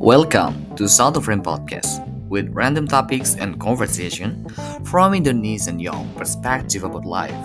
[0.00, 2.00] Welcome to South of Rain Podcast
[2.32, 4.48] with random topics and conversation
[4.88, 7.36] from Indonesian young perspective about life.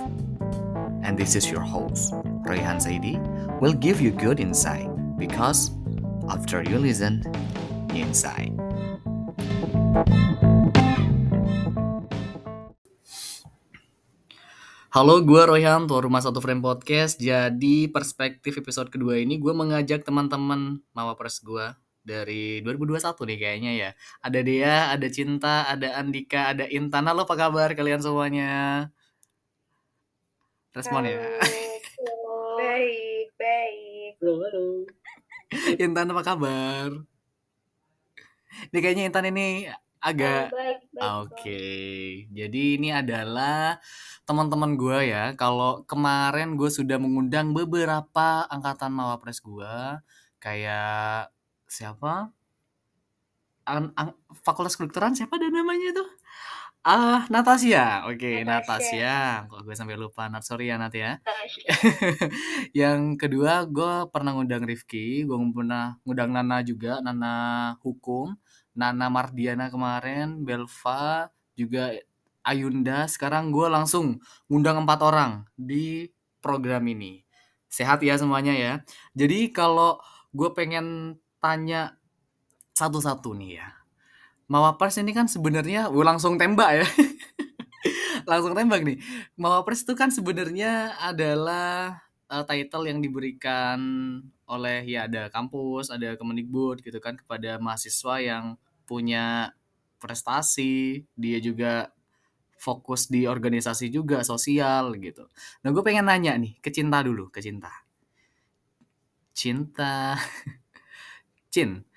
[1.04, 2.16] And this is your host,
[2.48, 3.20] Rayhan Saidi,
[3.60, 4.88] will give you good insight
[5.20, 5.76] because
[6.32, 7.28] after you listen,
[7.92, 8.56] you insight.
[14.96, 17.20] Halo, gue Royhan, tuan rumah satu frame podcast.
[17.20, 23.90] Jadi perspektif episode kedua ini gue mengajak teman-teman mawapres gue dari 2021 nih kayaknya ya.
[24.22, 27.10] Ada Dea, ada Cinta, ada Andika, ada Intan.
[27.10, 28.88] Halo, apa kabar kalian semuanya?
[30.72, 31.18] Respon ya.
[31.18, 32.62] Halo.
[32.62, 34.14] Baik, baik.
[34.22, 34.66] Halo, halo.
[35.84, 36.90] Intan apa kabar?
[38.72, 39.66] Ini kayaknya Intan ini
[40.00, 40.80] agak baik.
[40.96, 41.66] Oke,
[42.32, 43.84] jadi ini adalah
[44.24, 45.36] teman-teman gue ya.
[45.36, 49.76] Kalau kemarin gue sudah mengundang beberapa angkatan mawapres gue,
[50.40, 51.35] kayak
[51.68, 52.32] siapa?
[53.66, 56.10] An- an- Fakultas Kedokteran siapa ada namanya tuh?
[56.86, 58.06] Ah, Natasha.
[58.06, 58.94] Oke, Natasha.
[58.94, 59.50] Natasha.
[59.50, 60.30] Kok gue sampai lupa.
[60.30, 61.18] Nat, sorry ya Nat ya.
[62.78, 67.34] Yang kedua gue pernah ngundang Rifki, gue pernah ngundang Nana juga, Nana
[67.82, 68.38] Hukum,
[68.78, 71.90] Nana Mardiana kemarin, Belva, juga
[72.46, 73.10] Ayunda.
[73.10, 77.26] Sekarang gue langsung ngundang empat orang di program ini.
[77.66, 78.74] Sehat ya semuanya ya.
[79.18, 79.98] Jadi kalau
[80.38, 81.94] gue pengen tanya
[82.74, 83.70] satu-satu nih ya.
[84.50, 86.88] Mawapres ini kan sebenarnya langsung tembak ya.
[88.30, 88.98] langsung tembak nih.
[89.38, 93.78] Mawapres itu kan sebenarnya adalah uh, title yang diberikan
[94.46, 99.54] oleh ya ada kampus, ada Kemendikbud gitu kan kepada mahasiswa yang punya
[99.98, 101.90] prestasi, dia juga
[102.62, 105.26] fokus di organisasi juga sosial gitu.
[105.66, 107.74] Nah gue pengen nanya nih ke Cinta dulu, ke Cinta.
[109.36, 110.16] Cinta,
[111.56, 111.88] Cin,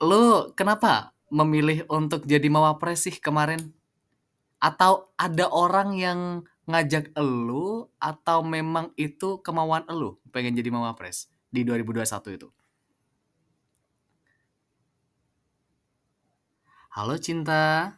[0.00, 3.60] lo kenapa memilih untuk jadi mawapres sih kemarin?
[4.56, 11.60] Atau ada orang yang ngajak elu atau memang itu kemauan elu pengen jadi mawapres di
[11.60, 12.08] 2021
[12.40, 12.48] itu?
[16.96, 17.92] Halo Cinta,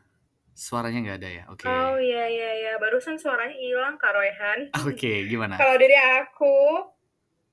[0.51, 1.45] suaranya nggak ada ya?
[1.47, 1.71] Oke.
[1.71, 4.67] Oh iya iya iya, barusan suaranya hilang Kak Royhan.
[4.83, 5.63] Oke, gimana?
[5.63, 6.59] Kalau dari aku,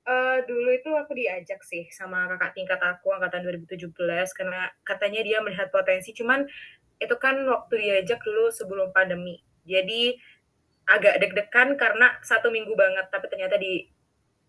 [0.01, 3.93] eh dulu itu aku diajak sih sama kakak tingkat aku angkatan 2017
[4.33, 6.11] karena katanya dia melihat potensi.
[6.17, 6.45] Cuman
[7.01, 9.41] itu kan waktu diajak dulu sebelum pandemi.
[9.65, 10.17] Jadi
[10.89, 13.85] agak deg-degan karena satu minggu banget, tapi ternyata di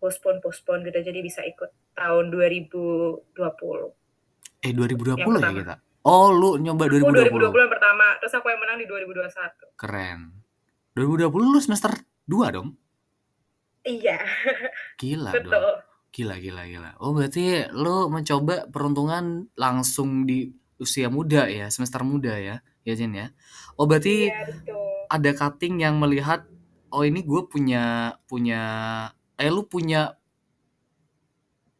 [0.01, 3.33] postpone postpone gitu, jadi bisa ikut tahun 2020.
[4.63, 5.75] Eh 2020 ya kita?
[6.03, 7.47] Oh lu nyoba Aku 2020?
[7.47, 9.79] 2020 yang pertama, terus aku yang menang di 2021.
[9.79, 10.19] Keren.
[10.99, 11.95] 2020 lu semester
[12.27, 12.75] 2 dong?
[13.83, 14.17] Iya,
[14.95, 15.51] Gila dong.
[15.51, 15.67] betul.
[16.13, 16.89] Gila, gila, gila.
[17.01, 20.45] Oh, berarti lo mencoba peruntungan langsung di
[20.77, 23.27] usia muda ya, semester muda ya, ya Jen ya.
[23.75, 24.77] Oh, berarti Iya, betul.
[25.09, 26.45] ada cutting yang melihat,
[26.89, 28.61] oh ini gue punya, punya,
[29.35, 30.15] eh lu punya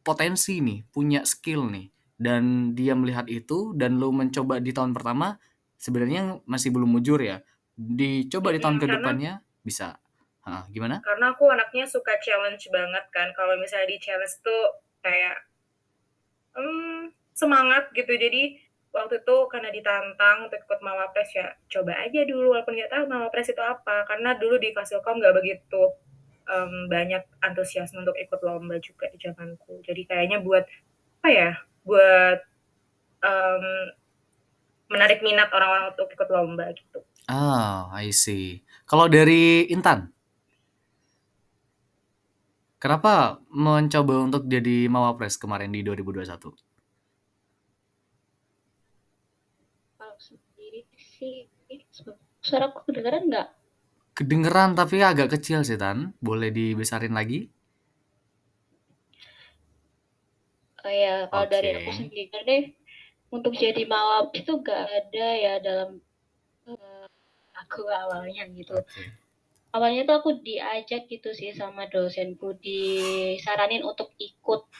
[0.02, 1.88] potensi nih, punya skill nih.
[2.14, 5.38] Dan dia melihat itu, dan lu mencoba di tahun pertama,
[5.76, 7.40] sebenarnya masih belum mujur ya.
[7.74, 9.32] Dicoba di tahun Mm-mm, karena- ke depannya,
[9.62, 9.98] bisa.
[10.44, 11.00] Hah, gimana?
[11.00, 13.32] Karena aku anaknya suka challenge banget kan.
[13.32, 15.40] Kalau misalnya di challenge tuh kayak
[16.52, 18.12] hmm, semangat gitu.
[18.12, 18.60] Jadi
[18.94, 23.50] waktu itu karena ditantang untuk ikut Mawapres ya coba aja dulu walaupun nggak tahu Mawapres
[23.50, 24.04] itu apa.
[24.06, 25.82] Karena dulu di Fasilkom nggak begitu
[26.46, 29.80] em, banyak antusiasme untuk ikut lomba juga di zamanku.
[29.80, 30.68] Jadi kayaknya buat
[31.24, 31.50] apa ya?
[31.88, 32.38] Buat
[33.24, 33.64] em,
[34.92, 37.02] menarik minat orang-orang untuk ikut lomba gitu.
[37.26, 38.62] Ah, I see.
[38.84, 40.13] Kalau dari Intan,
[42.84, 46.52] kenapa mencoba untuk jadi Mawapres kemarin di 2021?
[49.96, 51.48] Kalau sendiri sih,
[52.44, 53.48] suara aku kedengeran nggak?
[54.12, 56.12] Kedengeran tapi agak kecil sih, Tan.
[56.20, 57.48] Boleh dibesarin lagi?
[60.84, 61.80] Oh ya, kalau dari Oke.
[61.80, 62.64] aku sendiri deh,
[63.32, 66.04] untuk jadi mawap itu nggak ada ya dalam
[66.68, 67.08] eh,
[67.56, 68.76] aku awalnya gitu.
[68.76, 69.23] Oke.
[69.74, 74.70] Awalnya tuh aku diajak gitu sih sama dosenku, disaranin untuk ikut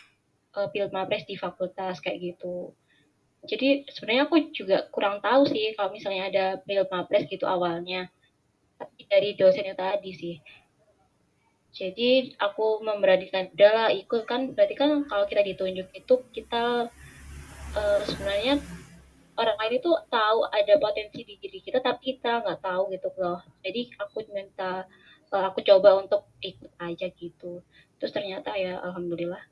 [0.54, 2.70] eh, Pilmapres di fakultas kayak gitu.
[3.44, 8.06] Jadi sebenarnya aku juga kurang tahu sih kalau misalnya ada Pilmapres gitu awalnya.
[8.78, 10.36] Tapi dari dosen itu tadi sih.
[11.74, 16.86] Jadi aku memberanikan udahlah ikut kan berarti kan kalau kita ditunjuk itu kita
[17.74, 18.62] eh, sebenarnya
[19.34, 23.40] orang lain itu tahu ada potensi di diri kita tapi kita nggak tahu gitu loh.
[23.60, 24.86] Jadi aku minta
[25.34, 27.62] eh, aku coba untuk ikut aja gitu.
[27.98, 29.42] Terus ternyata ya alhamdulillah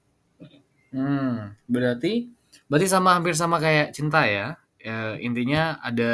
[0.92, 2.28] Hmm, berarti
[2.68, 4.56] Berarti sama hampir sama kayak cinta ya.
[4.82, 6.10] Ya, intinya ada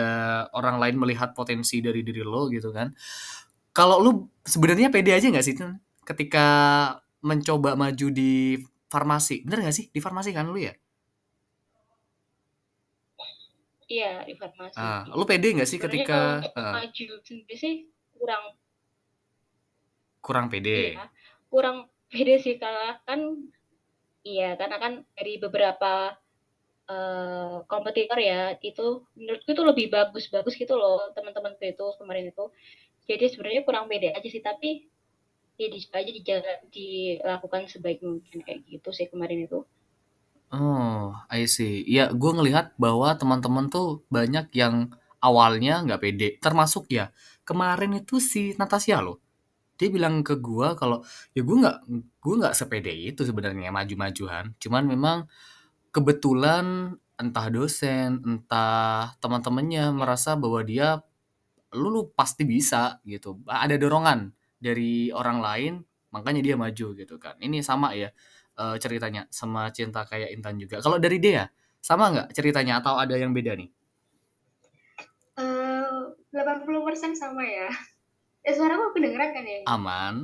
[0.52, 2.92] orang lain melihat potensi dari diri lo gitu kan.
[3.72, 5.56] Kalau lu sebenarnya pede aja nggak sih
[6.04, 6.46] ketika
[7.24, 8.60] mencoba maju di
[8.92, 9.42] farmasi?
[9.46, 9.86] Bener nggak sih?
[9.88, 10.74] Di farmasi kan lu ya?
[13.88, 14.78] Iya, di farmasi.
[14.80, 17.74] Ah, lu pede nggak sih Sebenarnya ketika kalau untuk heeh, maju sendiri sih
[18.18, 18.44] kurang
[20.24, 20.70] kurang pede?
[20.78, 21.02] iya,
[21.52, 21.76] kurang
[22.12, 23.20] pede sih karena kan
[24.26, 25.92] iya, karena kan dari beberapa
[26.94, 28.40] eh, kompetitor ya
[28.70, 28.86] itu
[29.18, 32.44] menurutku itu lebih bagus-bagus gitu loh teman-temanku itu kemarin itu.
[33.08, 34.70] Jadi sebenarnya kurang pede aja sih tapi
[35.60, 39.58] ya dicoba aja dijaga, dilakukan sebaik mungkin kayak gitu sih kemarin itu.
[40.52, 41.84] Oh, I see.
[41.84, 44.88] Ya, gue ngelihat bahwa teman-teman tuh banyak yang
[45.20, 46.28] awalnya nggak pede.
[46.40, 47.12] Termasuk ya,
[47.44, 49.20] kemarin itu si Natasha loh.
[49.78, 51.04] Dia bilang ke gue kalau
[51.36, 51.76] ya gue nggak
[52.24, 54.54] gue nggak sepede itu sebenarnya maju-majuan.
[54.62, 55.18] Cuman memang
[55.94, 61.02] kebetulan entah dosen, entah teman-temannya merasa bahwa dia
[61.76, 63.40] lu, lu pasti bisa gitu.
[63.48, 65.72] Ada dorongan dari orang lain,
[66.14, 67.36] makanya dia maju gitu kan.
[67.40, 68.08] Ini sama ya
[68.58, 70.82] eh, ceritanya sama cinta kayak Intan juga.
[70.82, 71.46] Kalau dari dia
[71.78, 73.70] sama nggak ceritanya atau ada yang beda nih?
[75.38, 75.98] Eh,
[76.34, 77.70] 80% sama ya.
[78.42, 79.58] Eh, suara aku kedengeran kan ya?
[79.70, 80.14] Aman.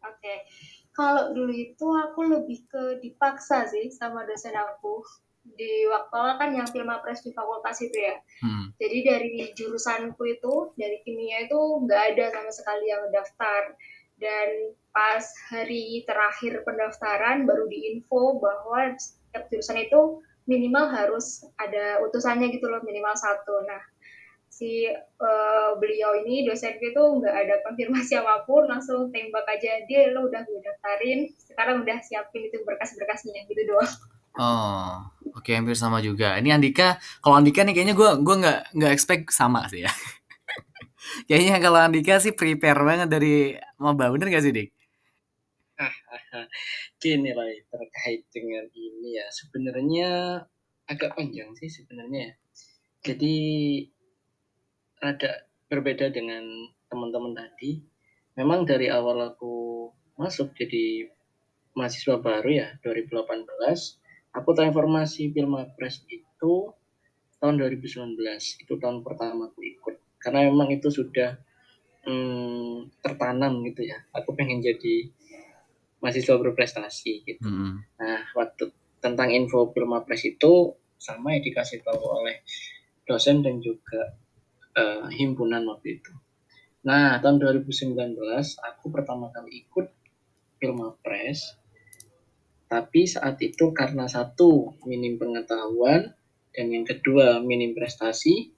[0.00, 0.48] Oke.
[0.96, 5.04] Kalau dulu itu aku lebih ke dipaksa sih sama dosen aku.
[5.40, 8.16] Di waktu awal kan yang Filmapres di fakultas itu ya.
[8.44, 8.72] Hmm.
[8.76, 13.76] Jadi dari jurusanku itu, dari kimia itu nggak ada sama sekali yang daftar.
[14.20, 22.52] Dan pas hari terakhir pendaftaran baru diinfo bahwa setiap jurusan itu minimal harus ada utusannya
[22.52, 23.64] gitu loh, minimal satu.
[23.64, 23.80] Nah,
[24.50, 30.10] si uh, beliau ini dosen itu nggak ada konfirmasi apa pun langsung tembak aja dia
[30.10, 33.88] lo udah gue daftarin sekarang udah siapin itu berkas-berkasnya gitu doang
[34.38, 36.38] Oh, oke hampir sama juga.
[36.38, 39.90] Ini Andika, kalau Andika nih kayaknya gue gua nggak nggak expect sama sih ya.
[41.28, 44.68] Kayaknya kalau Andika sih prepare banget dari maba, bener gak sih Dik?
[47.00, 50.08] Gini lah terkait dengan ini ya sebenarnya
[50.90, 52.30] agak panjang sih sebenarnya.
[52.30, 52.32] ya.
[53.00, 53.36] Jadi
[55.00, 56.44] ada berbeda dengan
[56.92, 57.80] teman-teman tadi.
[58.36, 59.88] Memang dari awal aku
[60.20, 61.08] masuk jadi
[61.72, 63.46] mahasiswa baru ya 2018,
[64.36, 66.74] aku tahu informasi Pilmapres itu
[67.40, 68.20] tahun 2019.
[68.60, 69.96] Itu tahun pertama aku ikut.
[70.20, 71.40] Karena memang itu sudah
[72.04, 73.98] hmm, tertanam gitu ya.
[74.12, 75.08] Aku pengen jadi
[76.00, 77.44] mahasiswa berprestasi gitu.
[77.44, 77.84] Hmm.
[78.00, 82.44] Nah, waktu tentang info Pilmapres itu sama ya dikasih tahu oleh
[83.08, 84.12] dosen dan juga
[84.76, 86.12] uh, himpunan waktu itu.
[86.84, 87.96] Nah, tahun 2019
[88.60, 89.88] aku pertama kali ikut
[90.60, 91.56] Pilmapres.
[92.70, 96.14] Tapi saat itu karena satu minim pengetahuan
[96.54, 98.54] dan yang kedua minim prestasi,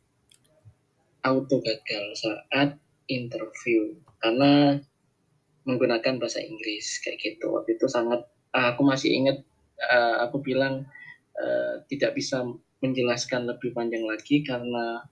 [1.23, 4.79] auto gagal saat interview karena
[5.63, 7.55] menggunakan bahasa Inggris kayak gitu.
[7.55, 9.39] Waktu itu sangat aku masih ingat
[9.91, 10.87] uh, aku bilang
[11.39, 12.43] uh, tidak bisa
[12.83, 15.07] menjelaskan lebih panjang lagi karena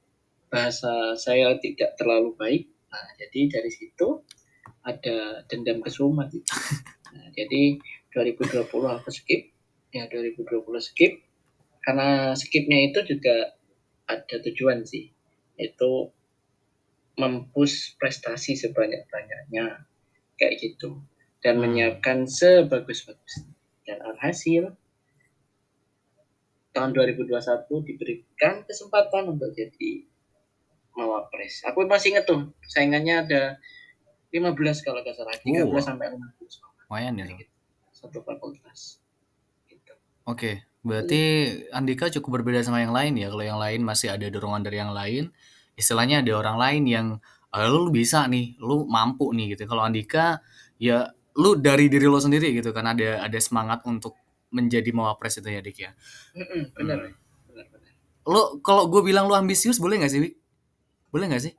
[0.50, 2.66] bahasa saya tidak terlalu baik.
[2.90, 4.26] Nah, jadi dari situ
[4.82, 6.50] ada dendam kesumat itu.
[7.10, 7.74] Nah, jadi
[8.14, 9.50] 2020 aku skip,
[9.90, 11.18] ya 2020 skip.
[11.82, 13.50] Karena skipnya itu juga
[14.06, 15.10] ada tujuan sih,
[15.60, 16.08] itu
[17.20, 19.84] mempus prestasi sebanyak-banyaknya
[20.40, 21.04] kayak gitu
[21.44, 21.62] dan hmm.
[21.68, 23.52] menyiapkan sebagus-bagusnya.
[23.84, 24.72] Dan alhasil
[26.70, 30.06] tahun 2021 diberikan kesempatan untuk jadi
[30.94, 31.66] mawapres.
[31.66, 33.42] Aku masih inget tuh saingannya ada
[34.30, 35.82] 15 kalau nggak salah, 13 oh.
[35.82, 36.86] sampai 15.
[36.86, 37.26] Lumayan ya.
[37.34, 37.52] Gitu.
[37.90, 39.02] Satu fakultas.
[39.66, 39.92] Gitu.
[40.24, 40.54] Oke, okay.
[40.80, 41.20] Berarti
[41.70, 43.28] Andika cukup berbeda sama yang lain ya.
[43.28, 45.28] Kalau yang lain masih ada dorongan dari yang lain,
[45.76, 47.06] istilahnya ada orang lain yang
[47.52, 49.68] oh, lu bisa nih, lu mampu nih gitu.
[49.68, 50.40] Kalau Andika
[50.80, 54.18] ya lu dari diri lo sendiri gitu kan ada ada semangat untuk
[54.50, 55.90] menjadi mawapres itu ya Dik ya.
[56.34, 57.14] Mm-mm, benar, hmm.
[57.46, 57.92] benar, benar.
[58.26, 60.34] Lo kalau gue bilang lu ambisius boleh nggak sih Wik?
[61.14, 61.54] Boleh nggak sih?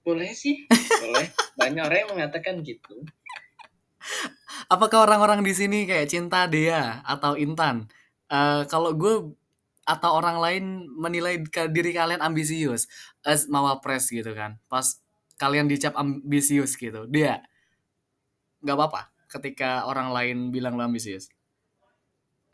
[0.00, 1.28] Boleh sih, boleh.
[1.60, 3.04] Banyak orang yang mengatakan gitu.
[4.70, 7.90] Apakah orang-orang di sini kayak cinta Dea atau Intan?
[8.30, 9.34] Uh, kalau gue
[9.82, 11.42] atau orang lain menilai
[11.74, 12.86] diri kalian ambisius
[13.26, 14.56] as mawapres gitu kan.
[14.70, 15.02] Pas
[15.40, 17.40] kalian dicap ambisius gitu dia
[18.60, 21.32] nggak apa-apa ketika orang lain bilang lo ambisius.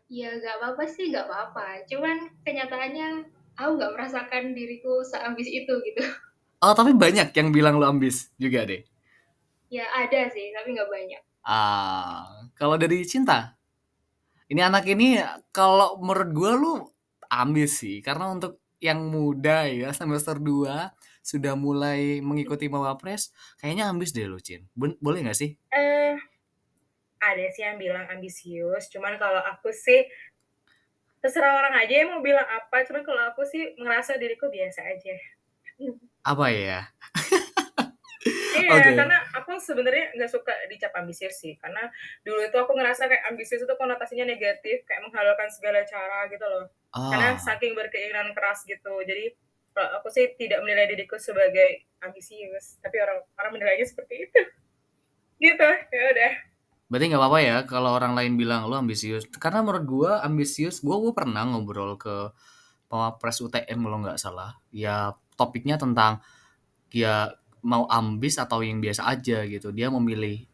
[0.06, 1.83] Ya nggak apa-apa sih nggak apa-apa.
[1.90, 3.26] Cuman kenyataannya
[3.59, 6.02] aku nggak merasakan diriku seambis itu gitu.
[6.62, 8.87] Oh tapi banyak yang bilang lo ambis juga deh?
[9.66, 11.23] Ya ada sih tapi nggak banyak.
[11.42, 13.56] Ah kalau dari cinta
[14.47, 15.19] ini anak ini
[15.50, 16.75] kalau menurut gue lu
[17.26, 20.95] ambis sih karena untuk yang muda ya semester 2
[21.26, 24.62] sudah mulai mengikuti Mawapres kayaknya ambis deh lo Cin.
[24.79, 25.59] Ben- boleh nggak sih?
[25.75, 26.15] Eh,
[27.19, 30.07] ada sih yang bilang ambisius, cuman kalau aku sih
[31.19, 35.17] terserah orang aja yang mau bilang apa, cuman kalau aku sih ngerasa diriku biasa aja.
[36.26, 36.81] apa ya
[38.57, 38.91] Iya, Oke.
[38.97, 41.93] karena aku sebenarnya nggak suka dicap ambisius sih, karena
[42.25, 46.65] dulu itu aku ngerasa kayak ambisius itu konotasinya negatif, kayak menghalalkan segala cara gitu loh.
[46.91, 48.93] Karena ah saking berkeinginan keras gitu.
[49.05, 49.37] Jadi
[49.77, 54.43] aku sih tidak menilai diriku sebagai ambisius, tapi orang orang menilainya seperti itu.
[55.37, 56.33] Gitu, ya udah.
[56.89, 60.97] berarti nggak apa-apa ya kalau orang lain bilang lo ambisius karena menurut gue ambisius gue
[60.97, 62.33] gue pernah ngobrol ke
[62.89, 66.23] Mawapres UTM kalau nggak salah ya topiknya tentang
[66.95, 69.75] ya mau ambis atau yang biasa aja gitu.
[69.75, 70.46] Dia memilih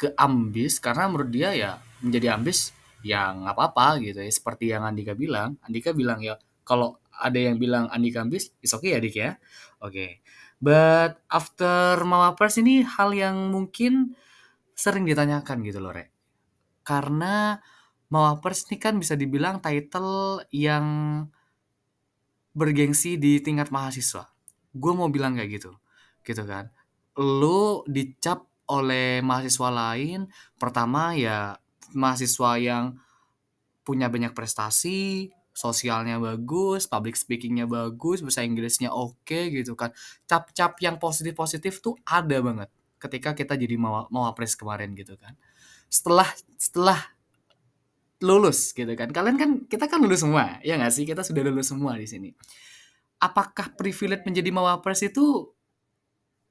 [0.00, 1.70] ke ambis karena menurut dia ya
[2.00, 2.72] menjadi ambis
[3.04, 4.32] ya nggak apa-apa gitu ya.
[4.32, 8.96] Seperti yang Andika bilang Andika bilang ya kalau ada yang bilang Andika ambis is okay
[8.96, 9.36] ya Dik ya.
[9.84, 10.24] Oke.
[10.56, 14.16] But after Mawapres ini hal yang mungkin
[14.72, 16.08] sering ditanyakan gitu loh Rek.
[16.80, 17.60] Karena
[18.08, 20.88] Mawapres ini kan bisa dibilang title yang
[22.56, 24.32] bergengsi di tingkat mahasiswa.
[24.72, 25.76] Gue mau bilang kayak gitu
[26.30, 26.70] gitu kan.
[27.18, 31.58] Lu dicap oleh mahasiswa lain pertama ya
[31.90, 32.94] mahasiswa yang
[33.82, 39.90] punya banyak prestasi sosialnya bagus public speakingnya bagus bahasa Inggrisnya oke gitu kan.
[40.24, 42.70] Cap-cap yang positif-positif tuh ada banget
[43.00, 45.34] ketika kita jadi mau mau apres kemarin gitu kan.
[45.90, 47.00] Setelah setelah
[48.22, 49.10] lulus gitu kan.
[49.10, 51.04] Kalian kan kita kan lulus semua ya nggak sih?
[51.08, 52.30] Kita sudah lulus semua di sini.
[53.20, 55.52] Apakah privilege menjadi mawapres itu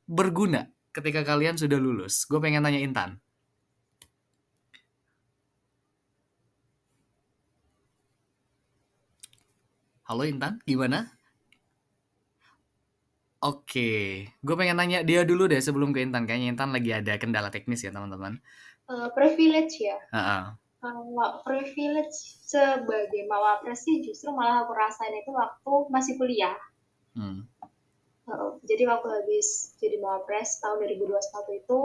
[0.09, 2.25] berguna ketika kalian sudah lulus?
[2.25, 3.21] Gue pengen tanya Intan.
[10.09, 11.13] Halo Intan, gimana?
[13.39, 16.25] Oke, gue pengen nanya dia dulu deh sebelum ke Intan.
[16.25, 18.41] Kayaknya Intan lagi ada kendala teknis ya teman-teman.
[18.89, 19.95] Eh, privilege ya.
[20.11, 20.43] Heeh.
[20.81, 26.57] Kalau privilege sebagai mawapres sih justru malah aku rasain itu waktu masih kuliah.
[27.13, 27.45] Hmm.
[28.29, 31.79] Uh, jadi waktu habis jadi mawapres tahun 2021 itu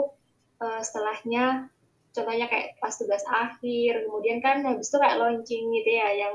[0.60, 1.72] uh, setelahnya
[2.14, 6.34] contohnya kayak pas tugas akhir kemudian kan habis itu kayak launching gitu ya yang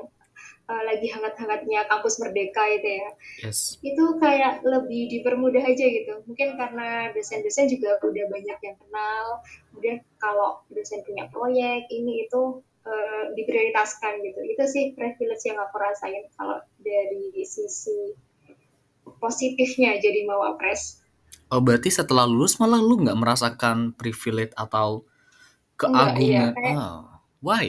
[0.69, 3.09] uh, lagi hangat-hangatnya kampus merdeka itu ya.
[3.47, 3.79] Yes.
[3.81, 6.13] itu kayak lebih dipermudah aja gitu.
[6.27, 9.25] Mungkin karena dosen-dosen juga udah banyak yang kenal
[9.71, 14.39] kemudian kalau dosen punya proyek ini itu uh, diprioritaskan gitu.
[14.45, 18.13] Itu sih privilege yang aku rasain kalau dari sisi
[19.17, 21.01] positifnya jadi mawapres
[21.49, 25.01] Oh berarti setelah lulus malah lu nggak merasakan privilege atau
[25.81, 26.53] Enggak, iya, keagungan?
[26.53, 27.01] kayak- Oh,
[27.41, 27.67] why?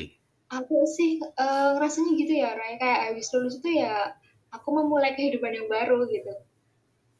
[0.51, 4.13] aku sih uh, rasanya gitu ya Ray kayak habis lulus itu ya
[4.51, 6.35] aku memulai kehidupan yang baru gitu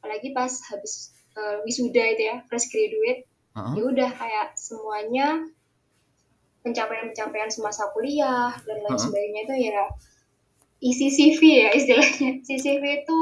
[0.03, 3.23] apalagi pas habis uh, wisuda itu ya fresh graduate
[3.55, 3.73] Heeh.
[3.79, 5.47] ya udah kayak semuanya
[6.61, 9.01] pencapaian-pencapaian semasa kuliah dan lain Heeh.
[9.01, 9.85] sebagainya itu ya
[10.81, 13.21] isi CV ya istilahnya CV itu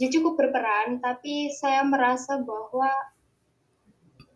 [0.00, 2.88] ya cukup berperan tapi saya merasa bahwa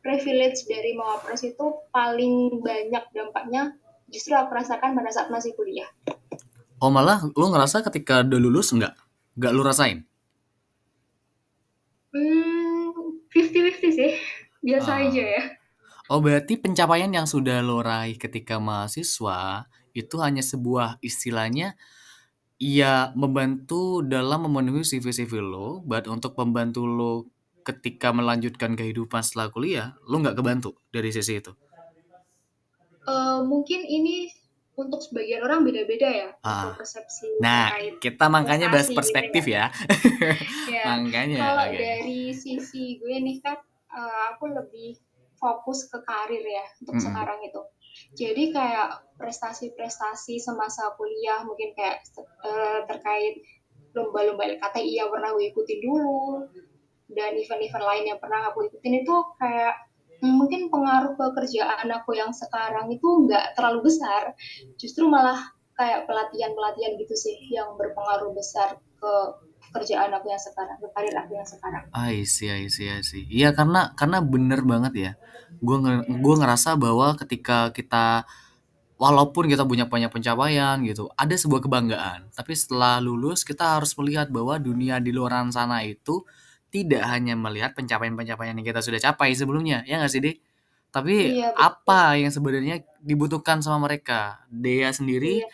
[0.04, 3.73] privilege dari mawapres itu paling banyak dampaknya
[4.12, 5.88] justru aku rasakan pada saat masih kuliah
[6.83, 8.92] Oh malah lu ngerasa ketika udah lulus nggak?
[9.40, 9.99] Nggak lu rasain?
[12.12, 14.12] hmm 50-50 sih
[14.61, 15.02] biasa Ah.
[15.09, 15.44] aja ya
[16.12, 19.64] Oh berarti pencapaian yang sudah lo raih ketika mahasiswa
[19.97, 21.80] itu hanya sebuah istilahnya
[22.64, 27.12] ya membantu dalam memenuhi CV-CV lo, but untuk membantu lo
[27.61, 31.52] ketika melanjutkan kehidupan setelah kuliah, lo nggak kebantu dari sisi itu.
[33.04, 34.33] Eh, mungkin ini
[34.75, 36.73] untuk sebagian orang beda-beda ya Ah.
[36.73, 37.68] untuk persepsi Nah,
[38.00, 39.68] kita makanya bahas prestasi perspektif gitu ya.
[40.73, 40.85] ya.
[40.99, 41.37] makanya.
[41.44, 41.78] Kalau oke.
[41.78, 43.61] dari sisi gue nih kan,
[43.92, 44.97] eh, aku lebih
[45.37, 47.06] fokus ke karir ya untuk Mm-mm.
[47.12, 47.61] sekarang itu.
[48.15, 53.43] Jadi kayak prestasi-prestasi semasa kuliah mungkin kayak eh, terkait
[53.95, 56.51] lomba-lomba LKTI yang pernah gue ikutin dulu
[57.15, 59.75] dan event-event lain yang pernah aku ikutin itu kayak
[60.25, 64.35] mungkin pengaruh ke kerjaan aku yang sekarang itu nggak terlalu besar.
[64.81, 69.13] Justru malah kayak pelatihan-pelatihan gitu sih yang berpengaruh besar ke
[69.75, 71.85] kerjaan aku yang sekarang, ke karir aku yang sekarang.
[71.90, 73.26] I see, I see, I see.
[73.26, 75.12] Iya karena karena bener banget ya.
[75.59, 78.23] Gue gue ngerasa bahwa ketika kita
[78.95, 82.31] walaupun kita punya banyak pencapaian gitu, ada sebuah kebanggaan.
[82.31, 86.23] Tapi setelah lulus kita harus melihat bahwa dunia di luar sana itu
[86.71, 90.37] tidak hanya melihat pencapaian-pencapaian yang kita sudah capai sebelumnya, ya nggak sih, Dik?
[90.95, 91.62] Tapi Iya, betul.
[91.66, 94.43] apa yang sebenarnya dibutuhkan sama mereka?
[94.50, 95.50] Dea sendiri Iya.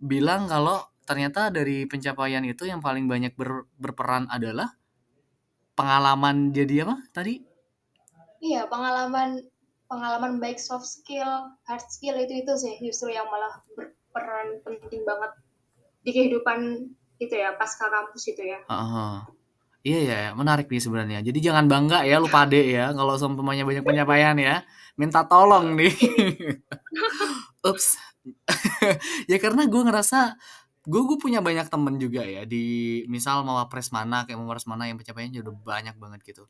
[0.00, 4.74] bilang kalau ternyata dari pencapaian itu yang paling banyak ber- berperan adalah
[5.78, 7.42] pengalaman jadi apa tadi?
[8.44, 9.40] Iya, pengalaman
[9.88, 15.32] pengalaman baik soft skill, hard skill itu itu sih justru yang malah berperan penting banget
[16.04, 16.88] di kehidupan
[17.20, 18.58] itu ya pasca kampus itu ya.
[18.68, 19.14] Heeh.
[19.84, 21.20] Iya ya, menarik nih sebenarnya.
[21.20, 24.64] Jadi jangan bangga ya lu pade ya kalau seumpamanya banyak pencapaian ya.
[24.96, 25.92] Minta tolong nih.
[27.68, 28.00] Ups.
[29.30, 30.40] ya karena gue ngerasa
[30.84, 34.68] gue gue punya banyak temen juga ya di misal mau wapres mana kayak mau wapres
[34.68, 36.44] mana yang pencapaiannya udah banyak banget gitu.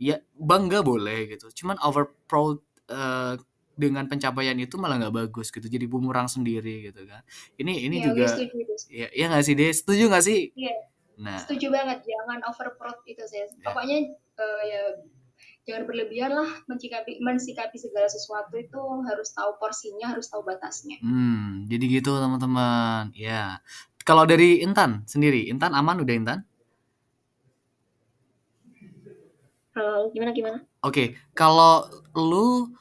[0.00, 1.50] Ya bangga boleh gitu.
[1.64, 3.34] Cuman over proud eh,
[3.78, 5.66] dengan pencapaian itu malah nggak bagus gitu.
[5.68, 7.22] Jadi bumerang sendiri gitu kan.
[7.60, 8.58] Ini ini Iya, juga setuju
[8.90, 10.40] ya ya nggak sih deh setuju nggak sih?
[10.56, 10.74] Iya,
[11.18, 11.98] Nah, setuju banget.
[12.06, 13.42] Jangan over proud itu sih.
[13.62, 13.96] Pokoknya
[14.38, 14.82] eh, ya
[15.68, 20.96] jangan berlebihan lah mensikapi mensikapi segala sesuatu itu harus tahu porsinya, harus tahu batasnya.
[21.04, 23.12] Hmm, jadi gitu teman-teman.
[23.12, 23.60] Ya.
[24.00, 26.40] Kalau dari Intan sendiri, Intan aman udah Intan?
[29.76, 30.58] Halo, gimana gimana?
[30.80, 31.84] Oke, kalau
[32.16, 32.72] lu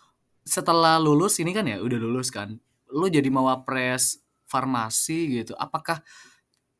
[0.47, 2.55] setelah lulus ini kan ya udah lulus kan,
[2.87, 5.53] lu jadi mawapres farmasi gitu.
[5.59, 5.99] Apakah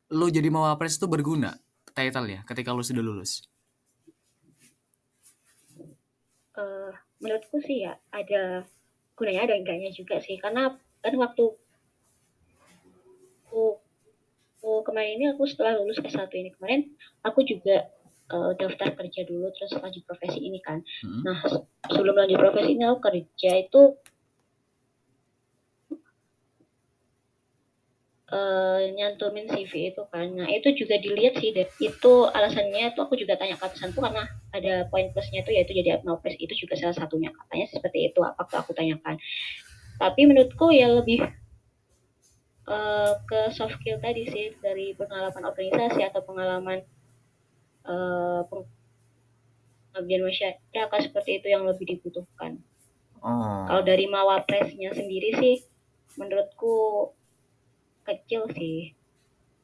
[0.08, 1.60] lu jadi mawapres itu berguna
[1.92, 3.44] title ya ketika lu sudah lulus?
[6.58, 6.90] Eh,
[7.22, 8.66] menurutku sih ya ada
[9.14, 11.54] gunanya ada enggaknya juga sih karena kan waktu
[13.46, 13.78] aku,
[14.58, 16.90] aku kemarin ini aku setelah lulus S1 ini kemarin
[17.22, 17.86] aku juga
[18.28, 21.22] eh, daftar kerja dulu terus lanjut profesi ini kan Hmm.
[21.22, 21.62] nah se-
[21.94, 23.82] sebelum lanjut profesi ini aku kerja itu
[28.28, 30.28] eh, nyantumin CV itu kan.
[30.36, 34.28] Nah itu juga dilihat sih deh itu alasannya itu aku juga tanya ke atasanku karena
[34.52, 37.32] ada poin plusnya itu yaitu jadi adnopres itu juga salah satunya.
[37.32, 39.16] Katanya seperti itu apa aku tanyakan.
[39.98, 41.24] Tapi menurutku ya lebih
[42.68, 46.84] eh, ke soft skill tadi sih dari pengalaman organisasi atau pengalaman
[47.88, 48.40] eh,
[49.92, 52.60] pengabdian masyarakat seperti itu yang lebih dibutuhkan.
[53.18, 53.66] Oh.
[53.66, 55.56] kalau dari mawapresnya sendiri sih
[56.14, 57.10] menurutku
[58.08, 58.96] kecil sih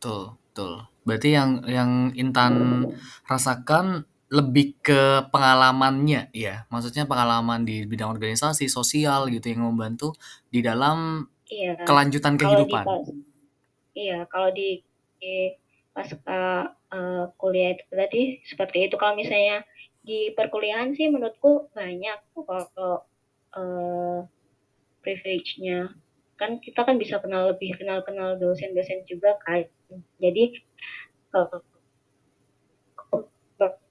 [0.04, 0.85] Betul, betul.
[1.09, 2.85] Berarti yang yang Intan
[3.24, 6.68] rasakan lebih ke pengalamannya ya.
[6.68, 10.12] Maksudnya pengalaman di bidang organisasi, sosial gitu yang membantu
[10.52, 12.85] di dalam iya kelanjutan kalau di kehidupan.
[12.85, 13.04] pas
[13.96, 14.85] iya kalau di,
[15.16, 15.57] di
[15.96, 19.64] pasca eh, kuliah itu tadi seperti itu kalau misalnya
[20.04, 23.09] di perkuliahan sih menurutku banyak kalau,
[23.57, 24.18] eh,
[25.00, 25.96] privilege-nya
[26.35, 29.64] kan kita kan bisa kenal lebih kenal kenal dosen-dosen juga kan
[30.18, 30.55] jadi
[31.31, 31.62] kalau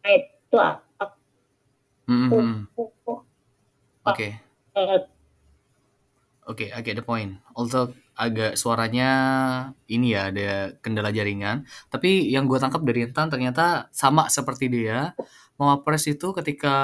[0.03, 1.23] itu aku
[2.03, 3.19] Hmm, hmm, hmm.
[4.03, 4.35] Oke,
[4.75, 4.99] eh,
[6.43, 7.39] oke, I get the point.
[7.55, 9.09] Although agak suaranya
[9.87, 15.15] ini ya ada kendala jaringan, tapi yang gue tangkap dari Intan ternyata sama seperti dia.
[15.63, 16.75] Mawapres itu ketika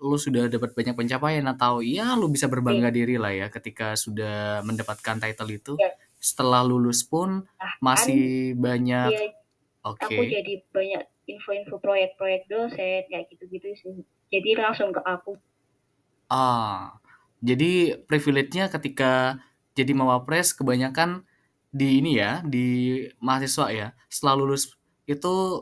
[0.00, 4.64] lu sudah dapat banyak pencapaian atau ya lu bisa berbangga diri lah ya ketika sudah
[4.64, 5.72] mendapatkan title itu.
[5.76, 5.92] Iya.
[6.16, 7.44] Setelah lulus pun
[7.84, 9.12] masih banyak.
[9.12, 9.36] dia
[9.82, 10.14] Oke.
[10.14, 13.94] aku jadi banyak info-info proyek-proyek dosen kayak gitu-gitu sih
[14.30, 15.34] jadi langsung ke aku
[16.32, 16.96] Ah,
[17.44, 19.36] jadi privilege-nya ketika
[19.76, 21.28] jadi mawapres kebanyakan
[21.68, 23.88] di ini ya, di mahasiswa ya.
[24.08, 24.72] Setelah lulus
[25.04, 25.60] itu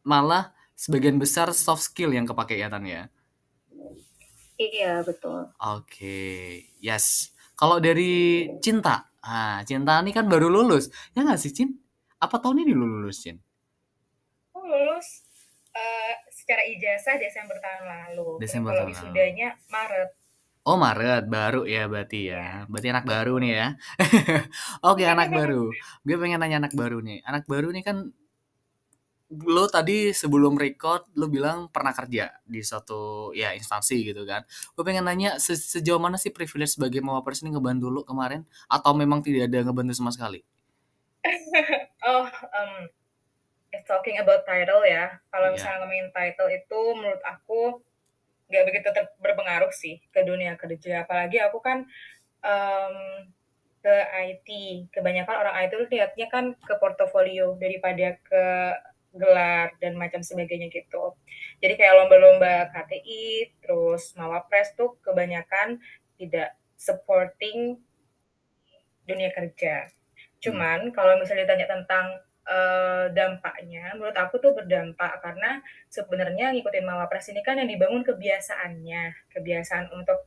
[0.00, 3.06] malah sebagian besar soft skill yang kepake ya Tan ya.
[4.58, 6.18] iya betul Oke,
[6.78, 7.30] yes.
[7.58, 11.70] Kalau dari Cinta, ah Cinta ini kan baru lulus, ya nggak sih Cin?
[12.18, 13.38] Apa tahun ini lu lulus Cin?
[14.54, 15.22] Aku lulus
[15.74, 18.28] eh, secara ijazah Desember tahun lalu.
[18.42, 18.98] Desember kalau tahun lalu.
[18.98, 20.10] wisudanya Maret.
[20.62, 22.70] Oh Maret, baru ya berarti ya.
[22.70, 23.66] Berarti anak baru nih ya.
[24.90, 25.74] Oke anak baru.
[26.06, 27.18] Gue pengen nanya anak baru nih.
[27.26, 28.14] Anak baru nih kan
[29.32, 34.44] lo tadi sebelum record lo bilang pernah kerja di suatu ya instansi gitu kan.
[34.76, 38.92] Gue pengen nanya se- sejauh mana sih privilege sebagai mawapres ini ngebantu lo kemarin atau
[38.92, 40.44] memang tidak ada ngebantu sama sekali?
[42.02, 42.90] Oh, um,
[43.70, 45.22] if talking about title ya.
[45.30, 45.54] Kalau Iya.
[45.54, 47.78] misalnya ngomongin title itu menurut aku
[48.50, 48.88] nggak begitu
[49.22, 51.06] berpengaruh sih ke dunia kerja.
[51.06, 51.86] Apalagi aku kan
[52.42, 52.96] um,
[53.82, 53.94] ke
[54.28, 54.48] IT.
[54.90, 58.44] Kebanyakan orang IT tuh lihatnya kan ke portofolio daripada ke
[59.12, 61.12] gelar dan macam sebagainya gitu.
[61.60, 65.78] Jadi kayak lomba-lomba KTI, terus Mawapres tuh kebanyakan
[66.16, 67.78] tidak supporting
[69.04, 69.92] dunia kerja.
[70.42, 72.06] Cuman kalau misalnya ditanya tentang
[72.48, 79.30] eh, dampaknya, menurut aku tuh berdampak karena sebenarnya ngikutin Mawapres ini kan yang dibangun kebiasaannya,
[79.30, 80.26] kebiasaan untuk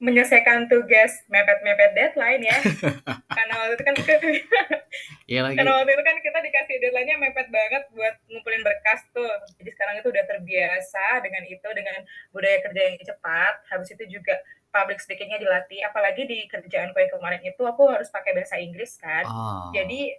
[0.00, 2.56] menyelesaikan tugas mepet-mepet deadline ya.
[3.36, 4.12] Karena waktu itu kan kita,
[5.30, 5.54] Iya lagi.
[5.60, 9.30] karena waktu itu kan kita dikasih deadline-nya mepet banget buat ngumpulin berkas tuh.
[9.62, 12.02] Jadi sekarang itu udah terbiasa dengan itu, dengan
[12.34, 13.54] budaya kerja yang cepat.
[13.70, 14.34] Habis itu juga
[14.74, 15.86] public speaking-nya dilatih.
[15.86, 19.22] Apalagi di kerjaan yang kemarin itu aku harus pakai bahasa Inggris kan.
[19.28, 19.70] Oh.
[19.70, 20.18] Jadi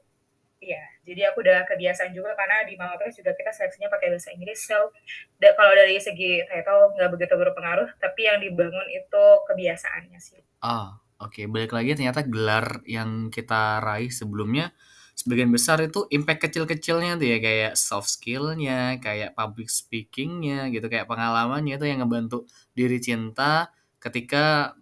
[0.62, 4.62] Iya, jadi aku udah kebiasaan juga karena di Mawapres juga kita seleksinya pakai bahasa Inggris.
[4.62, 4.94] So,
[5.42, 10.38] da, kalau dari segi title nggak begitu berpengaruh, tapi yang dibangun itu kebiasaannya sih.
[10.62, 11.50] Ah, oke.
[11.50, 14.70] Balik lagi ternyata gelar yang kita raih sebelumnya
[15.18, 21.10] sebagian besar itu impact kecil-kecilnya tuh ya kayak soft skill-nya, kayak public speaking-nya gitu, kayak
[21.10, 22.46] pengalamannya itu yang ngebantu
[22.78, 24.78] diri cinta ketika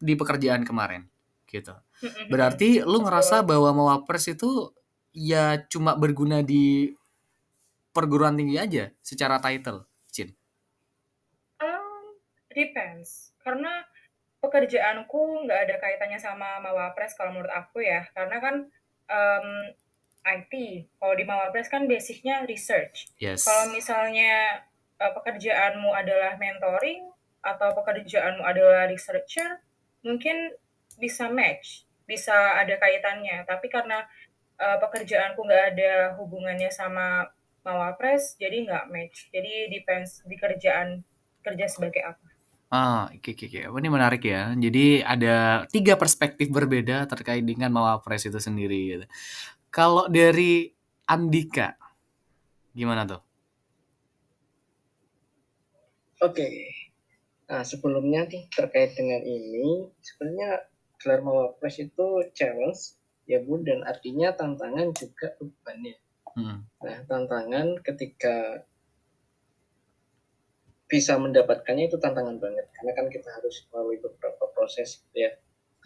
[0.00, 1.12] di pekerjaan kemarin
[1.44, 1.76] gitu.
[2.32, 4.72] Berarti lu ngerasa bahwa Mawapres itu
[5.10, 6.94] ya cuma berguna di
[7.90, 10.30] perguruan tinggi aja secara title, Cin.
[11.58, 12.14] Um,
[12.54, 13.34] depends.
[13.42, 13.82] Karena
[14.40, 18.06] pekerjaanku nggak ada kaitannya sama Mawapres kalau menurut aku ya.
[18.14, 18.56] Karena kan
[19.10, 19.48] um,
[20.20, 20.52] IT,
[21.00, 23.10] kalau di Mawapres kan basicnya research.
[23.18, 23.44] Yes.
[23.44, 24.64] Kalau misalnya
[25.02, 29.64] uh, pekerjaanmu adalah mentoring atau pekerjaanmu adalah researcher,
[30.04, 30.52] mungkin
[31.00, 33.48] bisa match, bisa ada kaitannya.
[33.48, 34.04] Tapi karena
[34.60, 39.28] uh, pekerjaanku nggak ada hubungannya sama Mawapres, jadi nggak match.
[39.32, 41.00] Jadi depends di kerjaan
[41.40, 42.26] kerja sebagai apa.
[42.70, 43.60] Ah, oke, oke, oke.
[43.66, 44.54] Wah, Ini menarik ya.
[44.54, 48.80] Jadi ada tiga perspektif berbeda terkait dengan Mawapres itu sendiri.
[48.94, 49.06] Gitu.
[49.74, 50.70] Kalau dari
[51.10, 51.74] Andika,
[52.70, 53.20] gimana tuh?
[56.22, 56.46] Oke.
[57.50, 60.70] Nah, sebelumnya nih terkait dengan ini, sebenarnya
[61.02, 62.99] gelar Mawapres itu challenge
[63.30, 65.98] ya Bun dan artinya tantangan juga beban ya.
[66.34, 66.58] Hmm.
[66.82, 68.66] Nah, tantangan ketika
[70.90, 75.32] bisa mendapatkannya itu tantangan banget karena kan kita harus melalui beberapa proses gitu ya.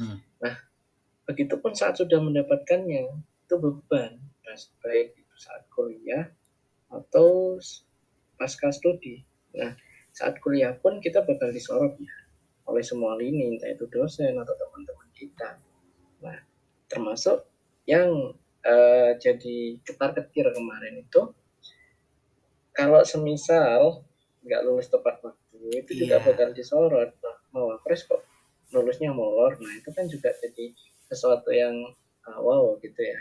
[0.00, 0.24] Hmm.
[0.40, 0.56] Nah,
[1.28, 3.12] begitupun saat sudah mendapatkannya
[3.44, 4.16] itu beban,
[4.80, 6.32] baik itu saat kuliah
[6.88, 7.60] atau
[8.40, 9.20] pasca studi.
[9.52, 9.76] Nah,
[10.16, 12.14] saat kuliah pun kita bakal disorot ya
[12.64, 15.60] oleh semua lini, entah itu dosen atau teman-teman kita.
[16.88, 17.44] Termasuk
[17.84, 21.32] yang uh, jadi ketar ketir kemarin itu
[22.74, 24.02] kalau semisal
[24.44, 26.00] nggak lulus tepat waktu itu yeah.
[26.04, 27.10] juga bakal disorot.
[27.22, 28.24] Nah, mau pres kok
[28.74, 29.56] lulusnya molor.
[29.60, 30.74] Nah itu kan juga jadi
[31.08, 31.94] sesuatu yang
[32.26, 33.20] uh, wow gitu ya.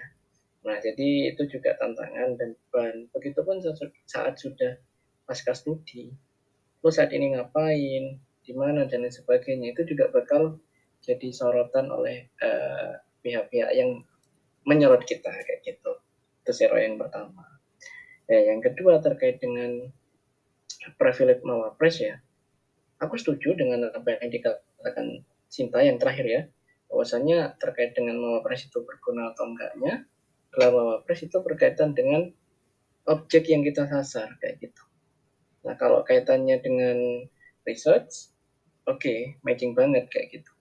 [0.66, 3.08] Nah jadi itu juga tantangan dan beban.
[3.14, 3.62] Begitupun
[4.08, 4.80] saat sudah
[5.24, 6.12] pasca studi
[6.84, 10.60] lu saat ini ngapain di mana dan lain sebagainya itu juga bakal
[11.00, 12.28] jadi sorotan oleh
[13.24, 14.04] pihak-pihak yang
[14.68, 15.92] menyorot kita kayak gitu.
[16.44, 17.48] Itu zero yang pertama.
[18.28, 19.92] Ya yang kedua terkait dengan
[21.00, 22.20] privilege mawapres ya
[23.04, 26.42] aku setuju dengan apa yang dikatakan Sinta yang terakhir ya
[26.90, 30.08] bahwasanya terkait dengan mawapres itu berguna atau enggaknya
[30.54, 32.32] gelar mawapres itu berkaitan dengan
[33.10, 34.84] objek yang kita sasar kayak gitu.
[35.68, 37.28] Nah kalau kaitannya dengan
[37.68, 38.34] research
[38.88, 40.53] oke okay, matching banget kayak gitu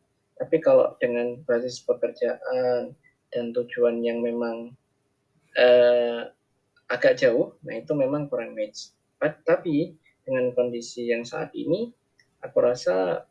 [0.43, 2.99] tapi kalau dengan basis pekerjaan
[3.31, 4.75] dan tujuan yang memang
[5.55, 6.27] uh,
[6.91, 8.91] agak jauh, nah itu memang kurang match.
[9.23, 9.95] Tapi
[10.27, 11.95] dengan kondisi yang saat ini,
[12.43, 13.23] aku rasa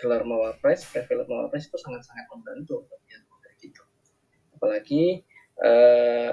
[0.00, 2.88] gelar mawapres, privilege mawapres itu sangat-sangat membantu
[3.64, 3.82] gitu.
[4.56, 5.24] Apalagi
[5.60, 6.32] uh,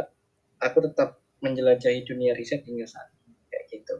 [0.59, 3.95] aku tetap menjelajahi dunia riset hingga saat ini kayak gitu.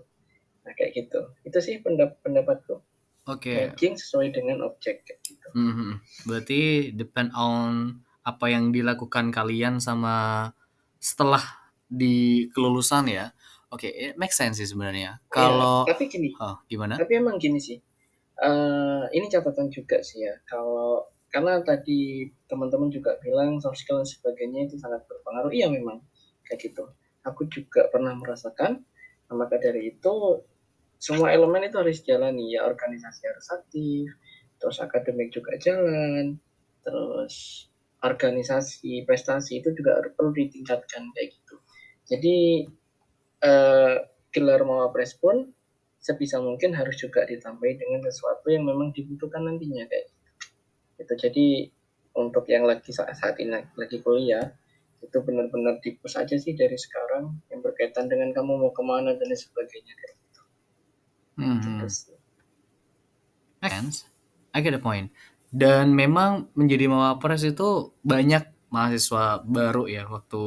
[0.68, 1.20] Nah kayak gitu.
[1.48, 2.76] Itu sih pendapat pendapatku.
[3.30, 3.74] Oke.
[3.78, 3.94] Okay.
[3.94, 5.48] sesuai dengan objek kayak gitu.
[5.54, 5.92] Mm -hmm.
[6.26, 6.62] Berarti
[6.98, 10.50] depend on apa yang dilakukan kalian sama
[11.02, 11.42] setelah
[11.86, 13.34] di kelulusan ya.
[13.72, 15.24] Oke, okay, it makes sense sih sebenarnya.
[15.32, 16.36] Kalau ya, tapi gini.
[16.38, 17.00] Oh, gimana?
[17.00, 17.80] Tapi emang gini sih.
[18.42, 20.36] Uh, ini catatan juga sih ya.
[20.44, 25.56] Kalau karena tadi teman-teman juga bilang soft skill dan sebagainya itu sangat berpengaruh.
[25.56, 26.04] Iya memang
[26.44, 26.84] kayak gitu.
[27.24, 28.84] Aku juga pernah merasakan.
[29.32, 30.44] Maka dari itu
[31.02, 34.14] semua elemen itu harus jalani ya organisasi harus aktif,
[34.62, 36.38] terus akademik juga jalan,
[36.86, 37.66] terus
[38.06, 41.56] organisasi prestasi itu juga perlu ditingkatkan kayak gitu.
[42.06, 42.38] Jadi
[43.42, 43.98] uh,
[44.30, 45.50] gelar mawapres pun
[45.98, 50.30] sebisa mungkin harus juga ditambahi dengan sesuatu yang memang dibutuhkan nantinya kayak gitu.
[51.02, 51.48] Itu jadi
[52.14, 54.54] untuk yang lagi saat, saat ini lagi kuliah
[55.02, 59.34] itu benar-benar dipus aja sih dari sekarang yang berkaitan dengan kamu mau ke mana dan
[59.34, 60.21] sebagainya kayak
[61.38, 61.48] gitu.
[61.48, 61.80] Hmm.
[61.84, 62.16] Gitu
[63.62, 64.10] Sense.
[64.52, 65.14] I get the point
[65.52, 70.44] dan memang menjadi mawapres itu banyak mahasiswa baru ya waktu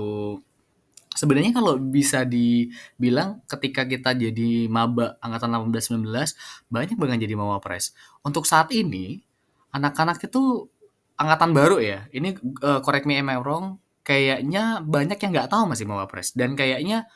[1.13, 7.93] sebenarnya kalau bisa dibilang ketika kita jadi maba angkatan 18 19 banyak banget jadi mawapres.
[8.25, 9.23] Untuk saat ini
[9.71, 10.73] anak-anak itu
[11.15, 12.09] angkatan baru ya.
[12.11, 16.59] Ini uh, correct me if I'm wrong, kayaknya banyak yang nggak tahu masih mawapres dan
[16.59, 17.07] kayaknya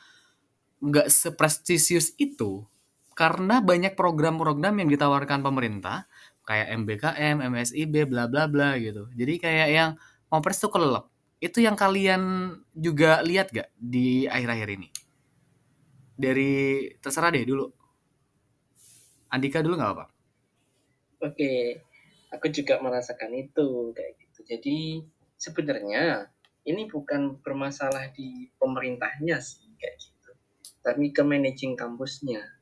[0.79, 2.63] nggak seprestisius itu
[3.19, 6.07] karena banyak program-program yang ditawarkan pemerintah
[6.47, 9.11] kayak MBKM, MSIB, bla bla bla gitu.
[9.11, 9.89] Jadi kayak yang
[10.31, 11.03] mawapres tuh kelelep
[11.43, 14.87] itu yang kalian juga lihat gak di akhir-akhir ini?
[16.15, 16.51] Dari
[17.03, 17.67] terserah deh dulu.
[19.35, 20.05] Andika dulu nggak apa?
[21.27, 21.83] Oke,
[22.31, 24.39] aku juga merasakan itu kayak gitu.
[24.47, 24.79] Jadi
[25.35, 26.31] sebenarnya
[26.63, 30.31] ini bukan bermasalah di pemerintahnya sih kayak gitu,
[30.83, 32.58] tapi ke managing kampusnya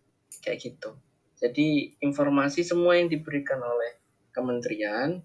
[0.48, 0.96] kayak gitu.
[1.38, 4.00] Jadi informasi semua yang diberikan oleh
[4.32, 5.20] kementerian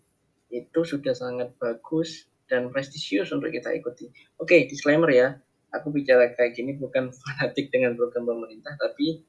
[0.51, 4.11] itu sudah sangat bagus dan prestisius untuk kita ikuti.
[4.37, 5.39] Oke, okay, disclaimer ya,
[5.71, 9.25] aku bicara kayak gini bukan fanatik dengan program pemerintah, tapi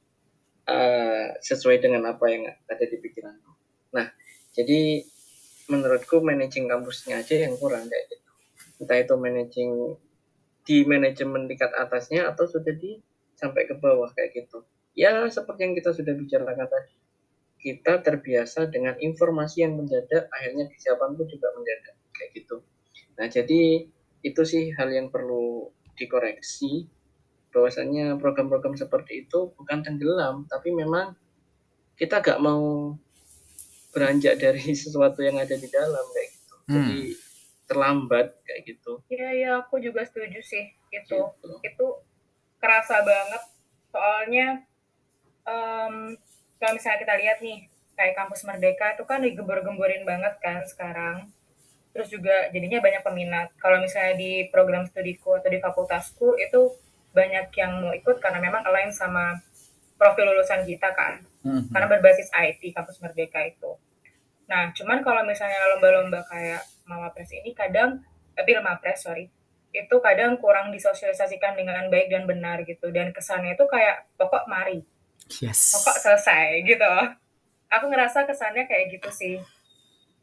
[0.68, 3.52] uh, sesuai dengan apa yang ada di pikiranku.
[3.96, 4.10] Nah,
[4.52, 5.06] jadi
[5.72, 8.32] menurutku managing kampusnya aja yang kurang kayak gitu.
[8.84, 9.72] Entah itu managing
[10.68, 13.00] di manajemen tingkat atasnya atau sudah di
[13.40, 14.68] sampai ke bawah kayak gitu.
[14.94, 16.94] Ya, seperti yang kita sudah bicarakan tadi.
[17.64, 22.62] Kita terbiasa dengan informasi yang mendadak, akhirnya kesiapan pun juga mendadak kayak gitu
[23.18, 23.86] Nah, jadi
[24.24, 26.90] itu sih hal yang perlu dikoreksi
[27.54, 31.14] bahwasannya program-program seperti itu bukan tenggelam, tapi memang
[31.94, 32.98] kita gak mau
[33.94, 36.56] beranjak dari sesuatu yang ada di dalam kayak gitu.
[36.66, 36.74] Hmm.
[36.74, 37.02] Jadi
[37.64, 38.94] terlambat kayak gitu.
[39.14, 41.20] Iya, iya, aku juga setuju sih itu.
[41.22, 41.50] Gitu.
[41.62, 41.88] Itu
[42.58, 43.44] kerasa banget
[43.94, 44.66] soalnya
[45.48, 46.16] um,
[46.58, 51.30] kalau misalnya kita lihat nih kayak kampus Merdeka itu kan digembor-gemborin banget kan sekarang
[51.94, 53.48] terus juga jadinya banyak peminat.
[53.62, 56.74] Kalau misalnya di program studiku atau di fakultasku itu
[57.14, 59.38] banyak yang mau ikut karena memang align sama
[59.94, 61.70] profil lulusan kita kan, mm-hmm.
[61.70, 63.78] karena berbasis IT kampus Merdeka itu.
[64.50, 68.02] Nah, cuman kalau misalnya lomba-lomba kayak Mawapres ini kadang,
[68.36, 69.30] eh, Pilmapres sorry,
[69.72, 74.84] itu kadang kurang disosialisasikan dengan baik dan benar gitu, dan kesannya itu kayak pokok mari,
[75.42, 75.78] yes.
[75.78, 76.94] pokok selesai gitu.
[77.74, 79.36] Aku ngerasa kesannya kayak gitu sih,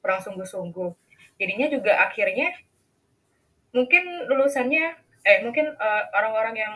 [0.00, 0.94] kurang sungguh-sungguh
[1.40, 2.52] jadinya juga akhirnya
[3.72, 4.92] mungkin lulusannya
[5.24, 6.74] eh mungkin uh, orang-orang yang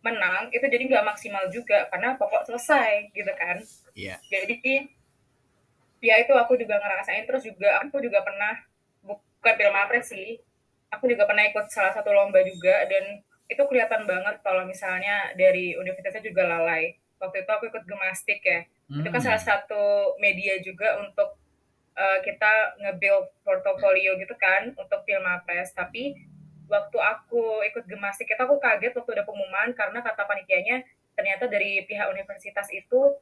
[0.00, 3.60] menang itu jadi nggak maksimal juga karena pokok selesai gitu kan
[3.92, 4.16] yeah.
[4.32, 4.88] jadi
[6.00, 8.56] ya itu aku juga ngerasain terus juga aku juga pernah
[9.04, 10.40] bukan film apa sih
[10.92, 15.76] aku juga pernah ikut salah satu lomba juga dan itu kelihatan banget kalau misalnya dari
[15.76, 19.02] universitasnya juga lalai waktu itu aku ikut gemastik ya hmm.
[19.02, 19.26] itu kan hmm.
[19.26, 21.38] salah satu media juga untuk
[21.96, 26.14] uh, kita nge-build portofolio gitu kan untuk film Apres tapi
[26.68, 30.82] waktu aku ikut gemastik itu aku kaget waktu ada pengumuman karena kata panitianya
[31.14, 33.14] ternyata dari pihak universitas itu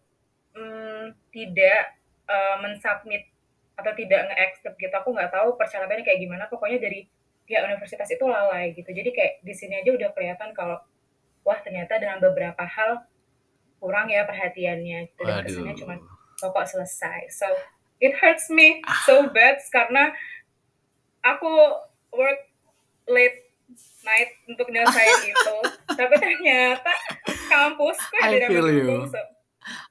[0.56, 1.98] hmm, tidak
[2.30, 3.28] uh, mensubmit
[3.76, 7.08] atau tidak nge-accept gitu aku nggak tahu persyaratannya kayak gimana pokoknya dari
[7.48, 10.78] pihak universitas itu lalai gitu jadi kayak di sini aja udah kelihatan kalau
[11.42, 13.02] wah ternyata dengan beberapa hal
[13.82, 15.10] kurang ya perhatiannya.
[15.10, 15.94] Gitu dan kesannya cuma
[16.38, 17.26] pokok selesai.
[17.34, 17.50] So
[17.98, 20.14] it hurts me so bad karena
[21.26, 21.50] aku
[22.14, 22.46] work
[23.10, 23.42] late
[24.06, 25.56] night untuk nyelesain itu.
[25.98, 26.92] Tapi ternyata
[27.50, 29.10] kampus I feel you.
[29.10, 29.18] so,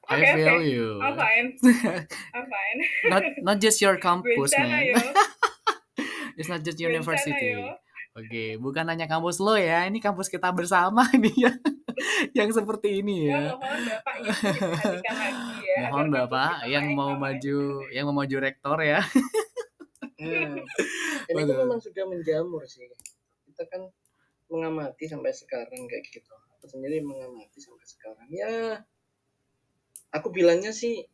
[0.08, 0.72] okay, I feel okay.
[0.72, 0.86] you.
[1.00, 1.48] I'm fine.
[2.36, 2.78] I'm fine.
[3.12, 4.96] Not not just your campus man.
[6.40, 7.60] it's not just university.
[8.12, 11.52] Oke, okay, bukan hanya kampus lo ya, ini kampus kita bersama nih ya,
[12.38, 13.54] yang seperti ini ya.
[13.56, 15.82] mohon bapak lagi ya.
[15.90, 17.58] Mohon bapak yang mau maju,
[17.90, 19.00] yang mau maju rektor ya.
[20.20, 20.56] hmm.
[21.32, 22.86] Ini itu memang sudah menjamur sih.
[23.48, 23.88] Kita kan
[24.52, 26.34] mengamati sampai sekarang kayak gitu.
[26.58, 28.28] Aku sendiri mengamati sampai sekarang.
[28.28, 28.84] Ya,
[30.12, 31.08] aku bilangnya sih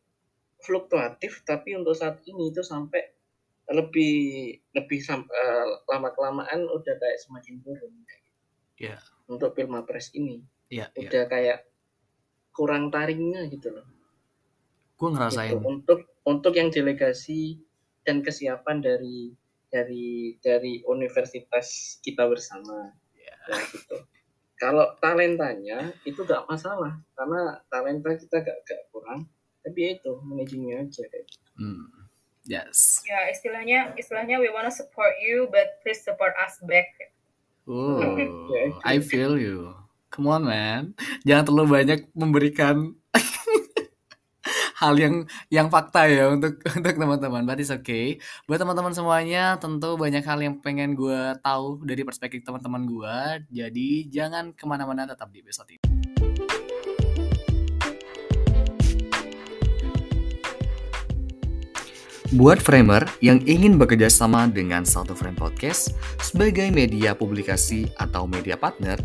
[0.59, 3.15] fluktuatif, tapi untuk saat ini itu sampai
[3.69, 8.17] lebih lebih uh, lama kelamaan udah kayak semakin turun gitu.
[8.91, 8.99] Yeah.
[9.29, 10.41] Untuk Pilmapres ini.
[10.69, 11.09] Yeah, iya.
[11.09, 11.29] udah yeah.
[11.29, 11.59] kayak
[12.53, 13.87] kurang taringnya gitu loh.
[14.95, 15.57] Gue ngerasain.
[15.57, 15.65] Gitu.
[15.65, 17.57] Untuk untuk yang delegasi
[18.05, 19.33] dan kesiapan dari
[19.69, 22.93] dari dari universitas kita bersama.
[23.17, 23.39] Yeah.
[23.49, 23.97] Ya gitu.
[24.59, 29.23] Kalau talentanya itu gak masalah karena talenta kita gak, gak kurang,
[29.63, 31.47] tapi itu managingnya aja kayak gitu.
[31.55, 31.99] Hmm
[32.49, 33.05] Yes.
[33.05, 36.89] Ya istilahnya istilahnya we wanna support you but please support us back.
[37.69, 38.01] Oh,
[38.89, 39.77] I feel you.
[40.09, 42.97] Come on man, jangan terlalu banyak memberikan
[44.81, 47.45] hal yang yang fakta ya untuk untuk teman-teman.
[47.45, 47.85] Berarti oke.
[47.85, 48.05] Okay.
[48.49, 53.17] Buat teman-teman semuanya, tentu banyak hal yang pengen gue tahu dari perspektif teman-teman gue.
[53.53, 55.85] Jadi jangan ke mana-mana, tetap di episode ini.
[62.29, 68.53] Buat framer yang ingin bekerja sama dengan Satu Frame Podcast sebagai media publikasi atau media
[68.53, 69.01] partner,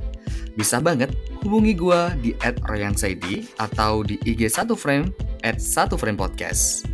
[0.54, 1.10] bisa banget
[1.42, 5.10] hubungi gue di @royansaidi atau di IG Satu Frame
[5.42, 6.86] at Satu Frame Podcast.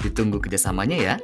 [0.00, 1.16] Ditunggu kerjasamanya ya.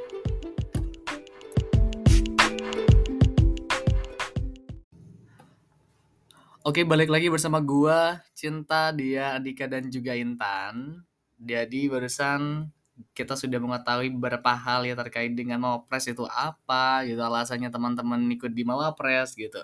[6.61, 11.01] Oke, balik lagi bersama gue, Cinta, Dia, Adika, dan juga Intan.
[11.41, 12.69] Jadi barusan
[13.15, 18.51] kita sudah mengetahui beberapa hal ya terkait dengan Mawapres itu apa gitu alasannya teman-teman ikut
[18.53, 19.61] di Mawapres gitu.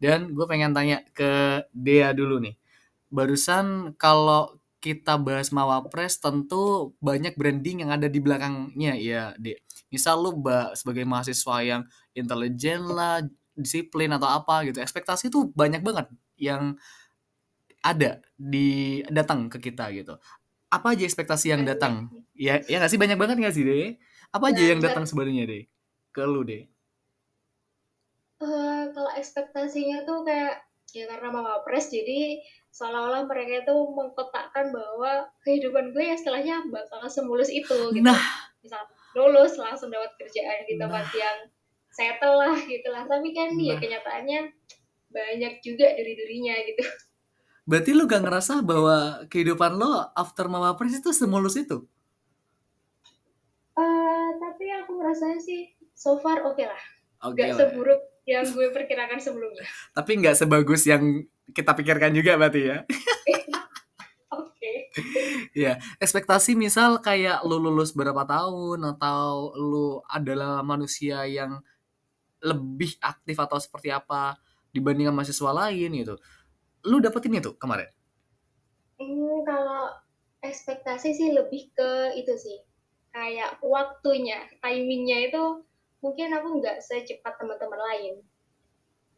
[0.00, 2.56] Dan gue pengen tanya ke Dea dulu nih.
[3.12, 9.58] Barusan kalau kita bahas Mawapres tentu banyak branding yang ada di belakangnya ya De
[9.90, 10.38] misal lu
[10.76, 11.82] sebagai mahasiswa yang
[12.14, 13.24] intelijen lah
[13.58, 16.06] disiplin atau apa gitu ekspektasi tuh banyak banget
[16.38, 16.78] yang
[17.82, 20.18] ada di datang ke kita gitu
[20.68, 22.12] apa aja ekspektasi yang datang?
[22.36, 23.96] Ya, ya nggak sih banyak banget nggak sih deh?
[24.28, 25.62] Apa aja yang datang sebenarnya deh
[26.12, 26.68] ke lu deh?
[28.38, 30.62] Uh, kalau ekspektasinya tuh kayak
[30.94, 32.38] ya karena mama pres jadi
[32.72, 38.04] seolah-olah mereka itu mengkotakkan bahwa kehidupan gue ya setelahnya bakal semulus itu gitu.
[38.06, 38.20] Nah,
[38.62, 38.86] misal
[39.18, 41.16] lulus langsung dapat kerjaan di tempat nah.
[41.16, 41.38] yang
[41.90, 43.08] settle lah gitu lah.
[43.08, 43.66] Tapi kan ya nah.
[43.66, 44.40] ya kenyataannya
[45.08, 46.84] banyak juga dari dirinya gitu.
[47.68, 51.84] Berarti lu gak ngerasa bahwa kehidupan lo after Mama Pres itu semulus itu?
[53.76, 56.82] Uh, tapi aku ngerasanya sih so far oke okay lah.
[57.20, 57.58] Okay gak lah.
[57.60, 59.68] seburuk yang gue perkirakan sebelumnya.
[59.96, 62.78] tapi gak sebagus yang kita pikirkan juga berarti ya?
[64.28, 64.92] Oke.
[65.56, 71.60] ya, ekspektasi misal kayak lu lulus berapa tahun atau lu adalah manusia yang
[72.44, 74.36] lebih aktif atau seperti apa
[74.68, 76.20] dibandingkan mahasiswa lain gitu
[76.86, 77.90] lu dapetin itu kemarin?
[78.98, 79.94] Hmm, kalau
[80.42, 82.58] ekspektasi sih lebih ke itu sih
[83.14, 85.42] kayak waktunya, timingnya itu
[85.98, 88.14] mungkin aku nggak secepat teman-teman lain.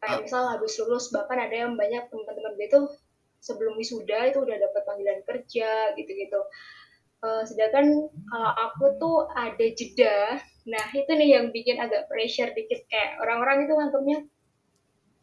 [0.01, 0.23] Kayak oh.
[0.25, 2.81] misal habis lulus bahkan ada yang banyak teman-teman gue itu
[3.41, 6.41] sebelum wisuda itu udah dapat panggilan kerja gitu-gitu.
[7.21, 12.81] Uh, sedangkan kalau aku tuh ada jeda, nah itu nih yang bikin agak pressure dikit
[12.89, 14.19] kayak orang-orang itu nganggapnya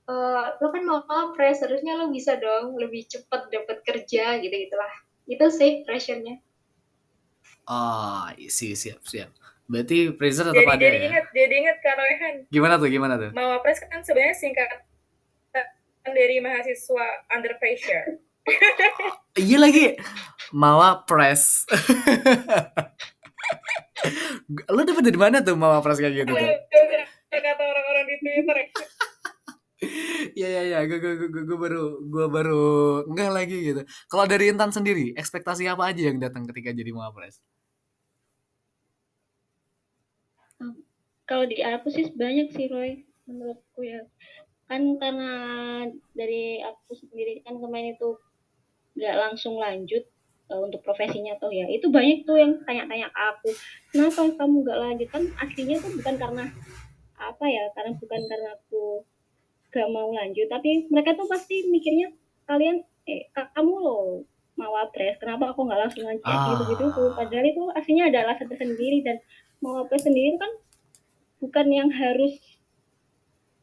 [0.09, 1.05] uh, lo kan mau
[1.37, 4.93] fresh harusnya lo bisa dong lebih cepat dapat kerja gitu gitulah.
[5.29, 6.41] Itu sih pressure-nya.
[7.69, 9.31] Oh sih siap siap.
[9.69, 11.09] Berarti pressure tetap jadi, ada jadi ya?
[11.13, 12.35] ingat jadi ingat Kak Royhan.
[12.49, 13.31] Gimana tuh gimana tuh?
[13.37, 14.89] Mau press kan sebenarnya singkat
[16.09, 18.19] dari mahasiswa under pressure.
[19.39, 19.95] Iya lagi.
[20.51, 21.63] Mawa Press.
[24.75, 26.51] lo dapet dari mana tuh Mawa Press kayak gitu tuh?
[27.31, 28.59] Kata orang-orang di Twitter.
[30.35, 32.63] Iya iya iya, gue gue gue gue baru gue baru
[33.07, 33.83] enggak lagi gitu.
[34.11, 37.39] Kalau dari Intan sendiri, ekspektasi apa aja yang datang ketika jadi Mawapres?
[41.29, 44.03] Kalau di aku sih banyak sih Roy, menurutku ya.
[44.67, 45.33] Kan karena
[46.17, 48.19] dari aku sendiri kan kemarin itu
[48.99, 50.03] nggak langsung lanjut
[50.51, 51.71] uh, untuk profesinya tuh ya.
[51.71, 53.55] Itu banyak tuh yang tanya-tanya aku,
[53.95, 55.09] kenapa kamu nggak lanjut?
[55.13, 56.45] Kan aslinya tuh bukan karena
[57.15, 59.07] apa ya, karena bukan karena aku
[59.73, 60.49] gak mau lanjut.
[60.49, 62.13] Tapi mereka tuh pasti mikirnya
[62.49, 64.25] kalian eh kamu loh
[64.59, 66.27] mau apres kenapa aku nggak langsung lanjut?
[66.27, 66.51] Ah.
[66.53, 66.85] gitu gitu.
[66.93, 69.17] Tuh padahal itu aslinya ada alasan tersendiri dan
[69.63, 70.53] mau apres sendiri kan
[71.39, 72.35] bukan yang harus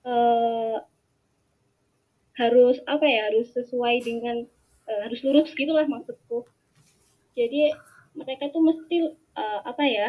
[0.07, 0.79] uh,
[2.35, 4.47] harus apa ya harus sesuai dengan
[4.87, 6.47] uh, harus lurus gitulah maksudku.
[7.35, 7.75] Jadi
[8.15, 10.07] mereka tuh mesti uh, apa ya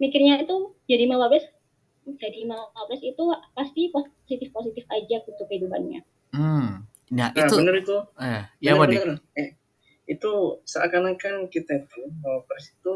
[0.00, 1.44] mikirnya itu jadi mau apres
[2.06, 6.00] jadi malapres itu pasti positif positif aja untuk kehidupannya.
[6.34, 6.86] Hmm.
[7.12, 7.98] Nah, nah itu benar itu.
[8.18, 9.54] Eh, ya bener, Eh,
[10.08, 10.32] itu
[10.66, 12.92] seakan-akan kita itu malapres itu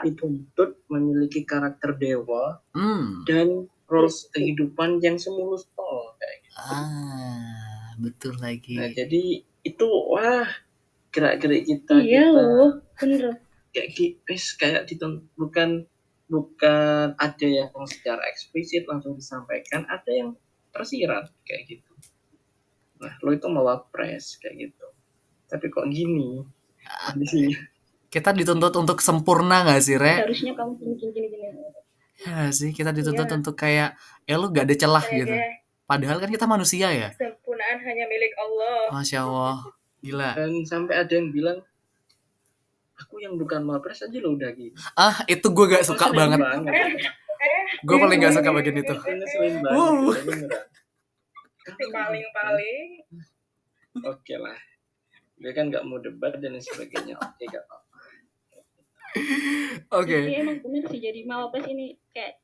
[0.00, 3.26] dituntut memiliki karakter dewa hmm.
[3.26, 6.58] dan rules kehidupan yang semulus tol kayak gitu.
[6.62, 8.78] Ah, betul lagi.
[8.78, 10.46] Nah, jadi itu wah
[11.10, 13.42] gerak-gerik kita iya kita, loh bener
[13.74, 13.88] kayak
[14.26, 15.86] guys kayak dituntut bukan
[16.30, 20.30] bukan ada yang secara eksplisit langsung disampaikan, ada yang
[20.70, 21.92] tersirat kayak gitu.
[23.02, 24.86] Nah, lo itu mau press kayak gitu.
[25.50, 26.46] Tapi kok gini?
[27.10, 27.58] Kondisinya.
[28.10, 30.22] Kita dituntut untuk sempurna gak sih, Re?
[30.22, 31.50] Harusnya kamu gini-gini.
[32.20, 33.34] Ya sih, kita dituntut ya.
[33.34, 35.34] untuk kayak, ya lu gak ada celah ya, gitu.
[35.34, 35.46] Ya.
[35.86, 37.08] Padahal kan kita manusia ya.
[37.14, 38.78] Sempurnaan hanya milik Allah.
[38.94, 39.56] Masya Allah.
[40.02, 40.30] Gila.
[40.38, 41.58] Dan sampai ada yang bilang,
[43.00, 44.76] aku yang bukan mapres aja lo udah gitu.
[44.92, 46.38] Ah itu gue gak suka Ngeselin banget.
[46.44, 46.74] banget.
[47.40, 48.94] Eh, gue paling gak suka bagian itu.
[49.72, 50.12] Wow.
[51.70, 52.88] si paling-paling.
[54.04, 54.58] oke lah.
[55.40, 57.16] Dia kan nggak mau debat dan sebagainya.
[57.16, 58.00] Oke gak apa-apa.
[59.96, 60.18] Oke.
[60.28, 62.39] Jadi emang bener sih jadi mawapres ini kayak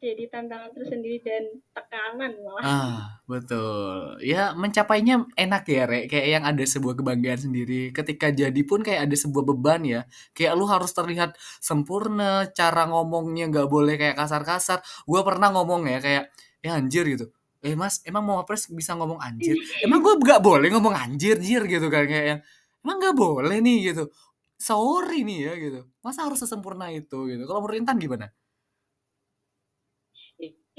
[0.00, 2.64] jadi tantangan tersendiri dan tekanan malah.
[2.64, 4.16] Ah, betul.
[4.24, 6.08] Ya, mencapainya enak ya, Rek.
[6.08, 7.92] Kayak yang ada sebuah kebanggaan sendiri.
[7.92, 10.00] Ketika jadi pun kayak ada sebuah beban ya.
[10.32, 14.80] Kayak lu harus terlihat sempurna, cara ngomongnya nggak boleh kayak kasar-kasar.
[15.04, 16.24] Gua pernah ngomong ya kayak,
[16.64, 17.28] ya anjir gitu.
[17.60, 19.52] Eh mas, emang mau pres bisa ngomong anjir?
[19.84, 22.08] Emang gue nggak boleh ngomong anjir, jir gitu kan.
[22.08, 22.40] Kayak yang,
[22.80, 24.08] emang nggak boleh nih gitu.
[24.56, 25.80] Sorry nih ya gitu.
[26.00, 27.44] Masa harus sesempurna itu gitu.
[27.44, 28.32] Kalau menurut Intan gimana?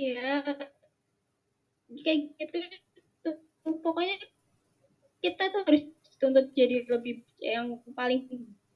[0.01, 0.41] Iya.
[2.01, 2.57] Kayak gitu.
[3.85, 4.17] Pokoknya
[5.21, 5.83] kita tuh harus
[6.17, 8.25] tuntut jadi lebih yang paling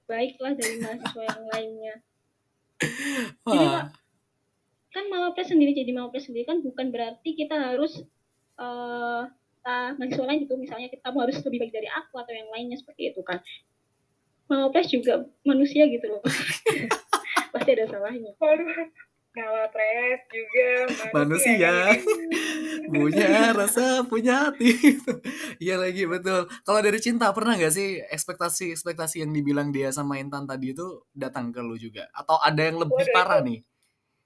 [0.06, 1.96] baik lah dari mahasiswa yang lainnya.
[3.50, 3.88] Jadi, Wah,
[4.96, 8.00] Kan mawapres sendiri jadi mawapres sendiri kan bukan berarti kita harus
[8.56, 12.80] eh uh, mahasiswa lain gitu misalnya kita harus lebih baik dari aku atau yang lainnya
[12.80, 13.44] seperti itu kan.
[14.48, 16.24] Mawapres juga manusia gitu loh.
[17.54, 18.32] Pasti ada salahnya.
[19.36, 20.68] Waduh, Nawapres juga
[21.12, 21.74] Manusia.
[22.86, 24.72] punya rasa punya hati
[25.64, 30.22] iya lagi betul kalau dari cinta pernah nggak sih ekspektasi ekspektasi yang dibilang dia sama
[30.22, 33.60] Intan tadi itu datang ke lu juga atau ada yang lebih Waduh, parah itu- nih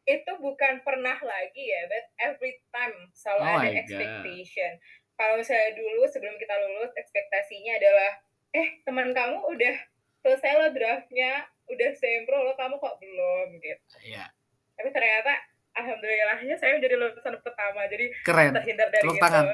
[0.06, 3.78] itu bukan pernah lagi ya, but every time selalu Oh ada God.
[3.78, 4.72] expectation.
[5.14, 8.12] Kalau misalnya dulu sebelum kita lulus ekspektasinya adalah,
[8.50, 9.76] eh teman kamu udah
[10.26, 13.86] selesai lo draftnya, udah sempro lo kamu kok belum gitu.
[14.02, 14.34] Iya
[14.80, 15.36] Tapi ternyata
[15.76, 19.24] alhamdulillahnya saya menjadi lulusan pertama, jadi keren terhindar dari Tepuk itu.
[19.28, 19.46] tangan.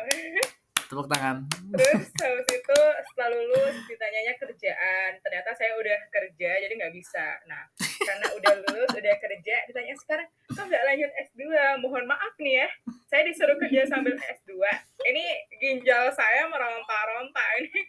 [0.86, 1.36] tepuk tangan
[1.74, 7.42] Terus habis itu setelah lulus ditanyanya kerjaan, ternyata saya udah kerja jadi nggak bisa.
[7.50, 7.66] Nah
[8.06, 11.42] karena udah lulus udah kerja ditanya sekarang kok nggak lanjut S2
[11.82, 12.70] mohon maaf nih ya
[13.10, 14.62] saya disuruh kerja sambil S2
[15.10, 15.26] ini
[15.58, 17.82] ginjal saya meronta-ronta ini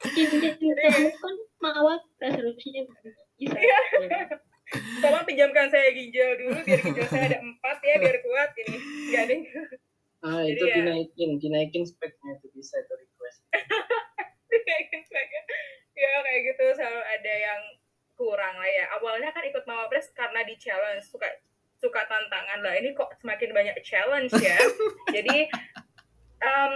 [0.00, 3.20] Jadi kamu kan mawapres harusnya bisa.
[3.36, 3.78] Iya.
[5.00, 8.76] Tolong pinjamkan saya ginjal dulu biar ginjal saya ada empat ya biar kuat ini.
[9.08, 9.40] Nggak deh
[10.20, 13.40] ah Jadi itu ya- dinaikin dinaikin speknya itu bisa itu request.
[15.92, 17.60] Ya kayak gitu selalu ada yang
[18.14, 18.84] kurang lah ya.
[18.96, 21.28] Awalnya kan ikut mawapres karena di challenge suka
[21.76, 22.60] suka tantangan.
[22.60, 24.56] Lah ini kok semakin banyak challenge ya?
[25.16, 25.48] Jadi
[26.40, 26.72] em,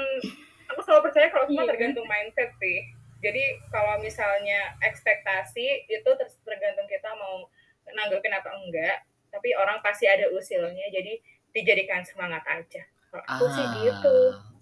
[0.68, 1.70] aku selalu percaya kalau semua Iya.
[1.70, 2.84] tergantung mindset sih.
[3.20, 7.49] Jadi kalau misalnya ekspektasi itu ter- tergantung kita mau
[7.93, 8.99] nanggepin apa enggak
[9.35, 11.18] tapi orang pasti ada usilnya jadi
[11.51, 12.82] dijadikan semangat aja.
[13.11, 14.16] Kalau aku sih gitu.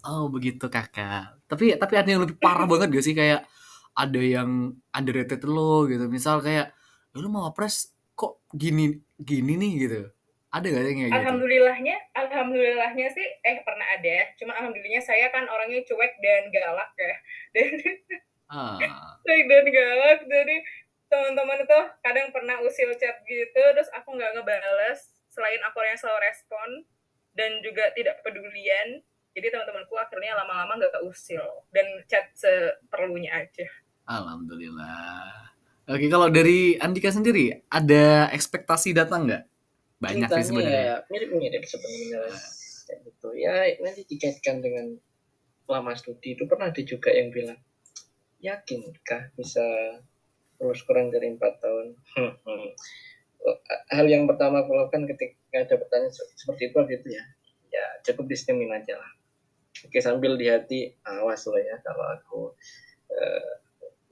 [0.05, 1.37] Oh begitu kakak.
[1.45, 3.13] Tapi tapi ada yang lebih parah banget gak sih?
[3.13, 3.45] Kayak
[3.93, 6.09] ada yang underrated lo gitu.
[6.09, 6.73] Misal kayak
[7.13, 9.71] "Ya lu mau pres kok gini gini nih?
[9.85, 10.01] gitu.
[10.53, 11.17] Ada gak yang kayak gitu?
[11.17, 14.17] Alhamdulillahnya, alhamdulillahnya sih, eh pernah ada.
[14.37, 17.17] Cuma alhamdulillahnya saya kan orangnya cuek dan galak ya.
[17.57, 17.73] Dan
[18.53, 18.77] ah.
[19.25, 20.55] Cuek dan galak, jadi
[21.13, 25.13] teman-teman itu kadang pernah usil chat gitu, terus aku nggak ngebales.
[25.29, 26.69] Selain aku yang selalu respon
[27.37, 29.01] dan juga tidak pedulian,
[29.37, 33.69] jadi teman-temanku akhirnya lama-lama nggak usil dan chat seperlunya aja.
[34.09, 35.53] Alhamdulillah.
[35.89, 39.43] Oke, kalau dari Andika sendiri, ada ekspektasi datang nggak?
[40.03, 40.83] Banyak sih sebenarnya.
[40.83, 42.27] ya mirip-mirip sebenarnya
[42.83, 44.99] kayak gitu ya nanti dikaitkan dengan
[45.71, 47.55] lama studi itu pernah ada juga yang bilang
[48.43, 49.63] yakinkah bisa
[50.61, 51.87] lulus kurang dari empat tahun.
[53.91, 57.23] Hal yang pertama aku lakukan ketika ada pertanyaan se- seperti itu gitu ya.
[57.73, 59.11] Ya cukup disemin aja lah.
[59.83, 62.39] Oke sambil di hati awas lo ya kalau aku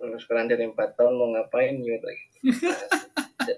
[0.01, 2.05] lulus kurang dari empat tahun mau ngapain gitu.
[2.09, 2.37] Gitu
[3.41, 3.57] Nah,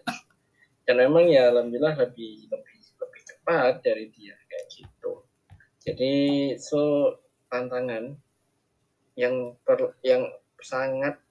[0.84, 5.24] dan memang ya alhamdulillah lebih lebih lebih cepat dari dia kayak gitu.
[5.80, 6.14] Jadi
[6.60, 7.16] so
[7.48, 8.20] tantangan
[9.16, 10.28] yang per, yang
[10.60, 11.23] sangat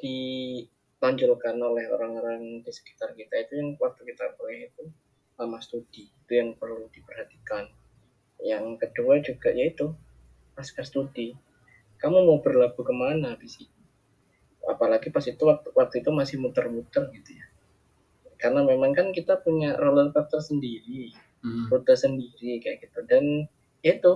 [0.00, 4.90] ditonjolkan oleh orang-orang di sekitar kita itu yang waktu kita kuliah itu
[5.36, 7.68] lama studi itu yang perlu diperhatikan.
[8.40, 9.92] Yang kedua juga yaitu
[10.56, 11.36] pasca studi.
[11.96, 13.76] Kamu mau berlabuh ke mana di sini
[14.66, 17.46] apalagi pas itu waktu, waktu itu masih muter-muter gitu ya.
[18.36, 21.14] Karena memang kan kita punya roller coaster sendiri
[21.46, 21.70] Hmm.
[21.70, 23.06] rute sendiri kayak gitu.
[23.06, 23.46] Dan
[23.86, 24.12] itu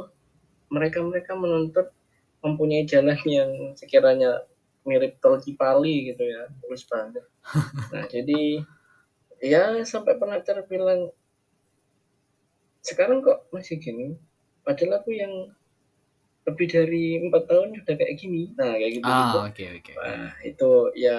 [0.67, 1.95] mereka-mereka menuntut
[2.43, 4.43] mempunyai jalan yang sekiranya
[4.85, 7.25] mirip tol Cipali gitu ya mulus banget
[7.93, 8.65] nah jadi
[9.41, 11.13] ya sampai pernah terbilang
[12.81, 14.17] sekarang kok masih gini
[14.65, 15.53] padahal aku yang
[16.49, 19.93] lebih dari empat tahun sudah kayak gini nah kayak gitu gitu Ah, oke oke.
[20.01, 21.19] Wah, itu ya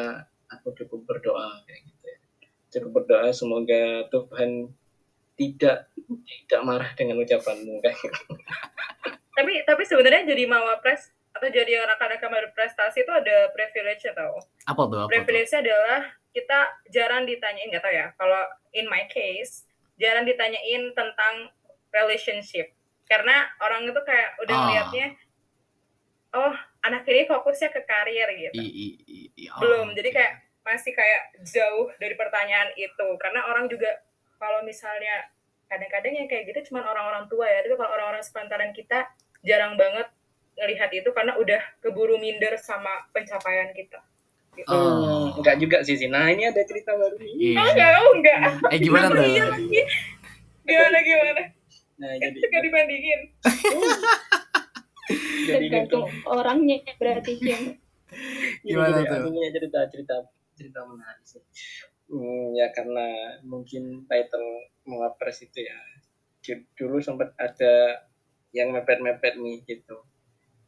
[0.50, 2.20] aku cukup berdoa kayak gitu ya.
[2.74, 4.74] Cukup berdoa semoga Tuhan
[5.38, 5.90] tidak
[6.26, 8.34] tidak marah dengan ucapanmu kayak gitu.
[9.38, 11.10] Tapi tapi sebenarnya jadi mawapres
[11.42, 14.38] atau jadi anak-anak yang berprestasi itu ada privilege tau.
[14.70, 14.98] Apa tuh?
[15.02, 15.10] Apa tuh?
[15.10, 18.14] Privilege adalah kita jarang ditanyain nggak tahu ya.
[18.14, 19.66] Kalau in my case
[19.98, 21.50] jarang ditanyain tentang
[21.90, 22.70] relationship
[23.10, 24.62] karena orang itu kayak udah Ah.
[24.64, 25.08] melihatnya
[26.32, 28.56] oh anak ini fokusnya ke karir gitu.
[28.56, 33.50] I, i, i, i- oh, belum jadi kayak masih kayak jauh dari pertanyaan itu karena
[33.50, 33.90] orang juga
[34.38, 35.26] kalau misalnya
[35.66, 39.10] kadang-kadang yang kayak gitu cuma orang-orang tua ya tapi kalau orang-orang sepantaran kita
[39.42, 40.06] jarang banget
[40.62, 43.98] ngelihat itu karena udah keburu minder sama pencapaian kita
[44.56, 44.70] gitu.
[44.70, 45.32] Oh.
[45.40, 46.12] Enggak juga sih sih.
[46.12, 47.32] Nah ini ada cerita baru nih.
[47.34, 47.58] Iya.
[47.58, 48.40] Oh enggak, oh enggak.
[48.70, 49.26] Eh gimana tuh?
[49.26, 49.82] iya lagi?
[50.68, 51.42] Gimana gimana?
[52.02, 53.22] Nah Kan jadi suka dibandingin.
[55.48, 57.64] jadi ini tergantung orangnya berarti yang
[58.68, 59.32] Gimana tuh?
[59.32, 60.16] punya cerita cerita
[60.60, 61.42] cerita menarik sih.
[62.12, 65.80] Hmm, ya karena mungkin title mewapres itu ya
[66.76, 68.04] dulu sempat ada
[68.52, 70.04] yang mepet-mepet nih gitu.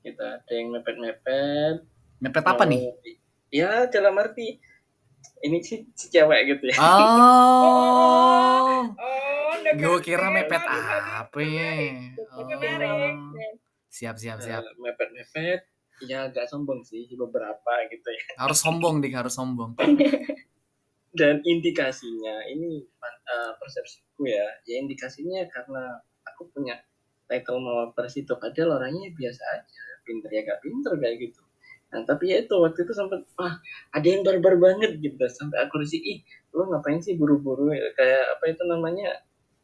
[0.04, 1.76] Gitu ada yang mepet-mepet.
[2.20, 2.82] Mepet apa nih?
[2.84, 3.00] mau-
[3.54, 4.58] Ya dalam arti
[5.40, 6.78] ini sih si cewek gitu ya.
[6.78, 8.82] Oh.
[9.64, 11.96] Oh, Gue kira mepet apa ya?
[12.36, 12.44] Oh.
[13.88, 14.60] Siap, siap, siap.
[14.60, 15.64] Eh, mepet-mepet.
[16.04, 18.24] Ya agak sombong sih beberapa gitu ya.
[18.36, 19.80] Harus sombong dik, harus sombong.
[21.14, 26.74] dan indikasinya ini uh, persepsiku ya ya indikasinya karena aku punya
[27.34, 28.38] title mawapres itu.
[28.38, 31.42] Padahal orangnya biasa aja pinter ya gak pinter kayak gitu.
[31.90, 33.58] Nah tapi ya itu waktu itu sempat wah
[33.90, 35.18] ada yang barbar banget gitu.
[35.26, 36.20] Sampai aku risih ih
[36.54, 37.90] lo ngapain sih buru-buru ya?
[37.98, 39.10] kayak apa itu namanya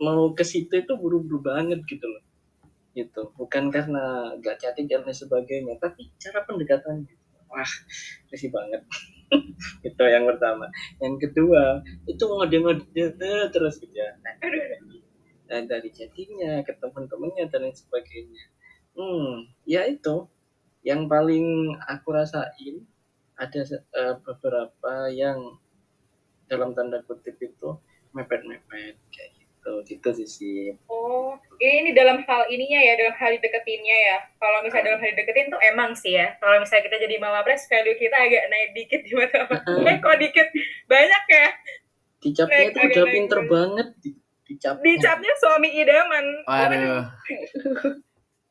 [0.02, 2.24] mau ke situ itu buru-buru banget gitu loh.
[2.98, 3.22] Gitu.
[3.38, 7.22] Bukan karena gak cantik dan lain sebagainya tapi cara pendekatan gitu.
[7.50, 7.72] wah
[8.34, 8.82] risih banget.
[9.86, 10.66] Itu yang pertama.
[10.98, 13.14] Yang kedua itu ngode-ngode
[13.54, 14.10] terus gitu ya
[15.50, 18.46] nah, dari chattingnya ke teman-temannya dan lain sebagainya
[18.94, 20.30] hmm ya itu
[20.86, 22.86] yang paling aku rasain
[23.36, 25.58] ada eh, beberapa yang
[26.48, 27.76] dalam tanda kutip itu
[28.16, 33.98] mepet-mepet kayak gitu gitu sih sih Oh, ini dalam hal ininya ya, dalam hal dideketinnya
[34.08, 34.18] ya.
[34.40, 36.34] Kalau misalnya dalam hal dideketin tuh emang sih ya.
[36.40, 39.46] Kalau misalnya kita jadi mawapres, value kita agak naik dikit di mata.
[39.90, 40.48] Eh, kok dikit?
[40.90, 41.48] Banyak ya.
[42.20, 43.88] dicapnya itu udah pinter banget
[44.50, 46.26] di, dicapnya suami idaman.
[46.50, 47.06] Waduh.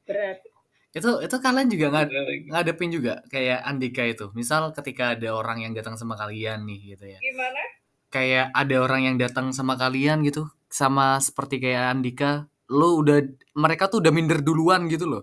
[0.09, 0.40] berat
[0.88, 2.09] Itu itu kalian juga nggak
[2.49, 4.32] ngadepin juga kayak Andika itu.
[4.32, 7.18] Misal ketika ada orang yang datang sama kalian nih gitu ya.
[7.20, 7.62] Gimana?
[8.09, 13.20] Kayak ada orang yang datang sama kalian gitu, sama seperti kayak Andika, lo udah
[13.53, 15.22] mereka tuh udah minder duluan gitu loh.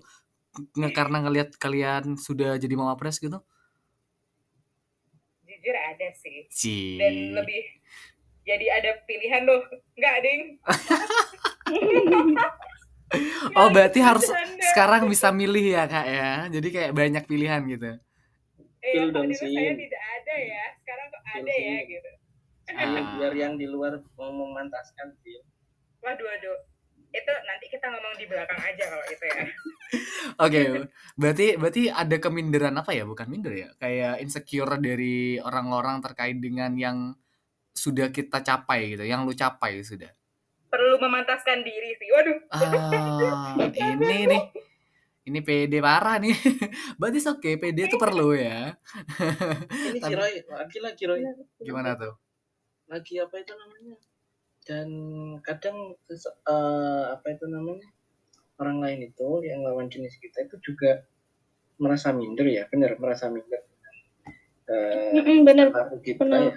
[0.78, 3.42] Nge karena ngelihat kalian sudah jadi mawapres gitu.
[5.50, 6.08] Jujur ada
[6.54, 7.02] sih.
[7.02, 7.62] Dan lebih
[8.46, 9.62] jadi ada pilihan loh.
[9.98, 10.42] Enggak, Ding.
[13.56, 14.28] Oh, berarti harus
[14.74, 16.32] sekarang bisa milih ya, Kak ya.
[16.52, 17.96] Jadi kayak banyak pilihan gitu.
[18.84, 20.64] Eh, Betul kalau dong, dulu saya tidak ada ya.
[20.84, 22.10] Sekarang kok ada ya gitu.
[22.66, 23.14] Ah.
[23.22, 25.38] biar yang di luar mau memantaskan sih
[26.02, 26.58] Waduh, waduh.
[27.14, 29.44] Itu nanti kita ngomong di belakang aja kalau itu ya.
[30.46, 30.62] Oke,
[31.18, 33.06] berarti berarti ada keminderan apa ya?
[33.06, 36.98] Bukan minder ya, kayak insecure dari orang-orang terkait dengan yang
[37.76, 40.10] sudah kita capai gitu, yang lu capai sudah.
[40.66, 42.08] Perlu memantaskan diri sih.
[42.10, 42.38] Waduh.
[42.50, 43.56] Ah,
[43.92, 44.42] ini nih,
[45.26, 46.32] ini PD parah nih.
[46.98, 48.74] Berarti oke, PD itu perlu ya.
[49.86, 51.22] ini Tapi- Roy lagi lagi Roy
[51.60, 52.16] Gimana tuh?
[52.86, 53.98] lagi apa itu namanya
[54.62, 54.88] dan
[55.42, 57.90] kadang eh, apa itu namanya
[58.56, 61.02] orang lain itu yang lawan jenis kita itu juga
[61.76, 63.58] merasa minder ya benar merasa minder
[64.66, 66.42] Eh, Mm-mm, bener baru kita Benar.
[66.44, 66.54] ya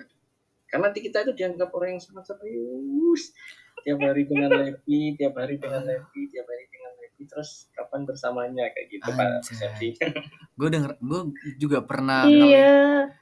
[0.68, 3.32] karena nanti kita itu dianggap orang yang sangat serius
[3.80, 8.68] tiap hari dengan Levi tiap hari dengan Levi tiap hari dengan Levi terus kapan bersamanya
[8.70, 9.40] kayak gitu pak Anjay.
[9.44, 9.88] persepsi
[10.58, 11.20] Gue denger, gue
[11.56, 12.74] juga pernah ngalamin- iya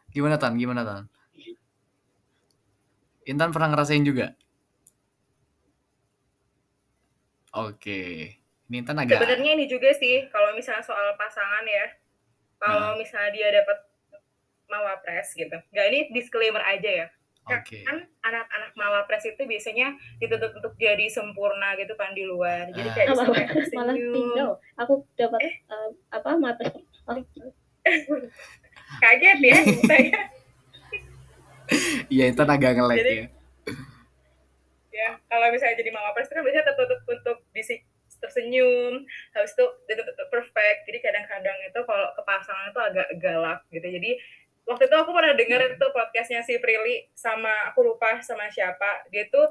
[0.08, 0.56] Gimana tan?
[0.56, 1.04] Gimana tan?
[3.26, 4.32] Intan pernah ngerasain juga?
[7.52, 8.32] Oke,
[8.68, 9.20] ini Intan agak.
[9.20, 11.86] Sebenarnya ini juga sih kalau misalnya soal pasangan ya.
[12.56, 13.78] Kalau misalnya dia dapat
[14.72, 15.56] mawapres gitu.
[15.72, 17.06] Enggak ini disclaimer aja ya.
[17.48, 17.78] Oke.
[17.80, 22.66] Kan anak-anak mawapres itu biasanya dituntut untuk jadi sempurna gitu kan di luar.
[22.68, 22.92] Jadi Ah.
[22.92, 24.12] kayak kayak malah tersenyum.
[24.12, 25.54] tinggal aku dapat Eh.
[25.64, 26.64] eh, apa mata
[28.98, 30.18] Kaget ya saya.
[32.08, 33.26] Iya, Intan agak nge-lag Jadi- ya.
[34.92, 37.82] ya kalau misalnya jadi mawapres itu kan biasanya tertutup untuk disi
[38.16, 43.84] tersenyum habis itu dituntut perfect jadi kadang-kadang itu kalau ke pasangan itu agak galak gitu
[43.84, 44.10] jadi
[44.66, 49.06] waktu itu aku pernah denger itu podcastnya si Prilly sama aku lupa sama siapa.
[49.14, 49.46] Dia tuh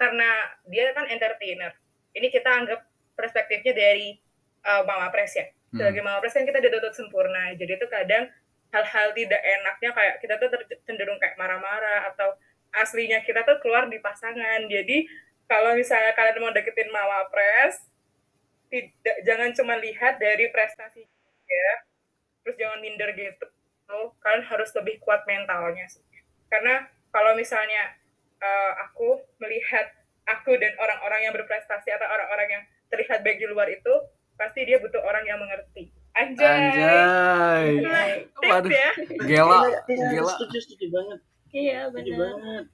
[0.00, 0.28] karena
[0.66, 1.76] dia kan entertainer.
[2.16, 2.80] Ini kita anggap
[3.12, 4.16] perspektifnya dari
[4.64, 5.46] uh, Mama Pres ya.
[5.46, 5.82] Hmm.
[5.82, 7.52] sebagai Mama Pres kan kita dituntut sempurna.
[7.52, 8.32] Jadi itu kadang
[8.72, 10.48] hal-hal tidak enaknya kayak kita tuh
[10.88, 12.34] cenderung kayak marah-marah atau
[12.72, 14.64] aslinya kita tuh keluar di pasangan.
[14.66, 15.04] Jadi
[15.46, 17.86] kalau misalnya kalian mau deketin Mama Pres
[18.66, 21.06] tidak jangan cuma lihat dari prestasi
[21.46, 21.72] ya
[22.42, 23.46] terus jangan minder gitu
[24.20, 26.02] kalian harus lebih kuat mentalnya sih
[26.50, 27.96] karena kalau misalnya
[28.42, 29.86] uh, aku melihat
[30.26, 33.94] aku dan orang-orang yang berprestasi atau orang-orang yang terlihat baik di luar itu
[34.34, 38.08] pasti dia butuh orang yang mengerti anjay, Anjay.
[38.36, 38.70] Tips Waduh.
[38.72, 38.90] ya
[39.26, 40.32] Gela, Iya, gela.
[40.34, 41.20] setuju setuju banget
[41.52, 42.20] Iya setuju benar.
[42.20, 42.64] banget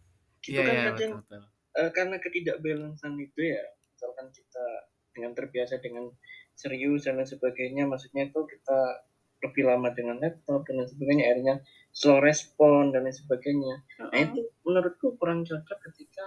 [0.42, 1.42] itu Iya, kan iya, kadang betul, betul.
[1.78, 3.62] eh, karena ketidakbalansan itu ya
[3.94, 4.66] misalkan kita
[5.12, 6.04] dengan terbiasa dengan
[6.52, 8.78] serius dan lain sebagainya maksudnya itu kita
[9.42, 11.54] lebih lama dengan laptop dan lain sebagainya akhirnya
[11.90, 16.26] slow respon dan lain sebagainya nah itu menurutku kurang cocok ketika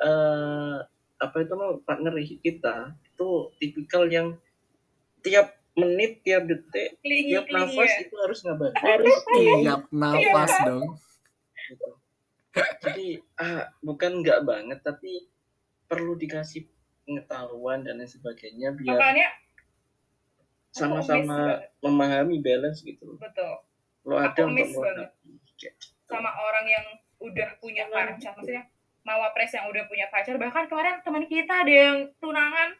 [0.00, 0.78] eh
[1.20, 3.28] apa itu mau partner kita itu
[3.60, 4.40] tipikal yang
[5.20, 7.98] tiap menit tiap detik Klingi, tiap klingi nafas ya.
[8.02, 10.84] itu harus ngabarin Harus Tiap nafas dong.
[11.70, 11.90] gitu.
[12.82, 15.30] Jadi ah, bukan nggak banget tapi
[15.86, 16.66] perlu dikasih
[17.06, 19.28] pengetahuan dan lain sebagainya biar makanya
[20.70, 21.38] sama-sama
[21.78, 23.14] memahami balance gitu.
[23.16, 23.58] betul
[24.02, 25.04] Lo ada Aku untuk miss lo gitu.
[26.06, 26.86] sama orang yang
[27.18, 28.64] udah punya pacar maksudnya
[29.00, 32.70] Mama Pres yang udah punya pacar bahkan kemarin teman kita ada yang tunangan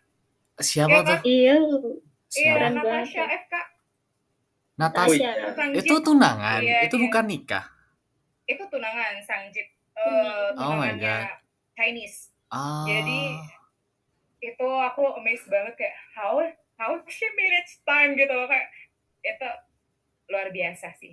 [0.56, 1.18] Siapa Iya, tuh?
[1.24, 1.56] Iya.
[2.30, 3.22] iya Natasha.
[3.24, 3.54] FK
[4.76, 5.12] Natasha.
[5.12, 5.30] Tasya.
[5.52, 7.04] Sang Itu tunangan, Iya, itu iya.
[7.04, 7.64] bukan nikah.
[8.44, 11.26] itu tunangan Sangjit eh Oh my tunangannya God.
[11.74, 12.18] Chinese
[12.48, 12.82] Ah.
[12.82, 13.38] Jadi,
[14.42, 16.34] itu aku amazed banget kayak how
[16.80, 18.72] how she manage time gitu loh kayak
[19.20, 19.48] itu
[20.32, 21.12] luar biasa sih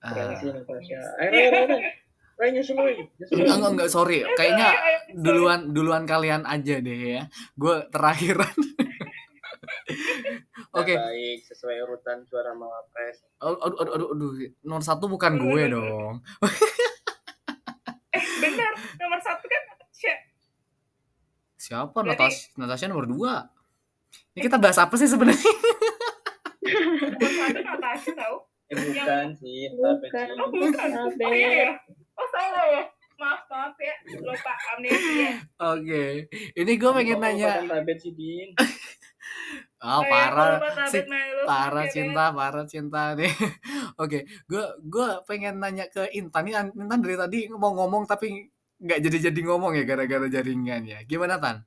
[0.00, 0.16] ah.
[1.20, 1.76] Ayo.
[2.38, 3.02] Ayo nyusul lagi.
[3.18, 3.50] Nyusul lagi.
[3.50, 4.22] Enggak, enggak, sorry.
[4.38, 5.22] Kayaknya Ayo, ayo, sorry.
[5.26, 7.22] duluan duluan kalian aja deh ya.
[7.58, 8.46] Gue terakhiran.
[10.78, 10.94] Oke.
[10.94, 13.26] Baik, sesuai urutan juara Mawapres.
[13.42, 14.30] Aduh, aduh, aduh, aduh, aduh.
[14.62, 16.22] Nomor satu bukan gue dong.
[18.14, 18.70] eh benar
[19.02, 19.62] nomor satu kan
[21.58, 21.98] Siapa?
[22.06, 23.50] Natasha, Natasha nomor dua.
[24.38, 25.50] Ini kita bahas apa sih sebenarnya?
[28.14, 28.36] tahu
[28.68, 30.26] Eh, bukan sih, tapi Bukan.
[30.28, 30.36] sih.
[30.36, 31.70] oh bukan oh iya ya
[32.14, 32.84] oh salah ya
[33.16, 36.04] maaf maaf ya lupa amnesia Oke.
[36.52, 37.48] Ini gue pengen Oh, nanya.
[37.58, 38.48] bukan Tabet sih, Din.
[39.78, 40.52] Ah, Oh, iya, parah.
[40.58, 41.06] tablet Si-
[41.44, 43.30] parah cinta parah cinta nih
[44.02, 48.98] oke gue gue pengen nanya ke Intan nih Intan dari tadi mau ngomong tapi nggak
[49.00, 51.62] jadi jadi ngomong ya gara-gara jaringan ya gimana Tan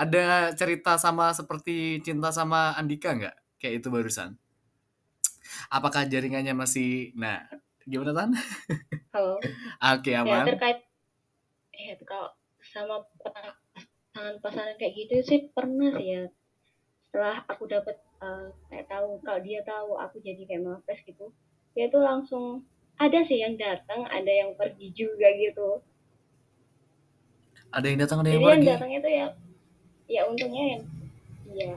[0.00, 4.32] ada cerita sama seperti cinta sama Andika nggak kayak itu barusan
[5.68, 7.44] apakah jaringannya masih nah
[7.84, 8.30] gimana Tan
[9.12, 9.36] Halo.
[9.92, 10.88] oke Ya aman terkait
[11.76, 16.24] ya kalau sama pasangan-pasangan kayak gitu sih pernah sih ya.
[17.08, 21.32] Setelah aku dapat eh, kayak tahu kalau dia tahu aku jadi kayak mapres gitu,
[21.72, 22.62] dia tuh langsung
[23.00, 25.80] ada sih yang datang, ada yang pergi juga gitu.
[27.70, 29.26] ada yang datang ada Jadi yang yang pergi datangnya tuh ya
[30.10, 30.82] ya untungnya
[31.54, 31.70] ya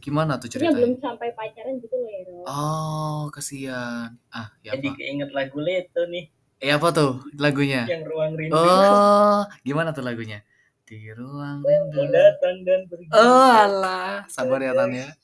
[0.00, 4.88] gimana tuh dia belum ceritanya sampai pacaran gitu loh ya oh kesian ah ya Jadi
[4.88, 6.24] apa keinget lagu Leto nih,
[6.64, 8.56] eh apa tuh lagunya yang ruang rindu.
[8.56, 10.40] Oh, gimana tuh lagunya?
[10.88, 12.00] Di ruang rindu.
[12.08, 13.12] Datang dan pergi.
[13.12, 14.24] Oh, alah.
[14.26, 15.08] Sabar ya, Tan ya.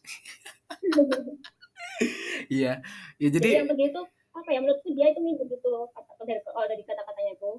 [2.52, 2.84] Iya.
[3.16, 4.00] Ya jadi jadi yang begitu
[4.36, 7.56] apa ya menurutku dia itu mirip gitu loh kata dari kalau dari kata-katanya tuh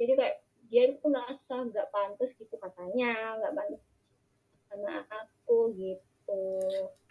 [0.00, 0.36] jadi kayak
[0.72, 2.05] dia itu merasa nggak pantas
[2.96, 3.82] katanya nggak pantas
[4.72, 6.40] sama aku gitu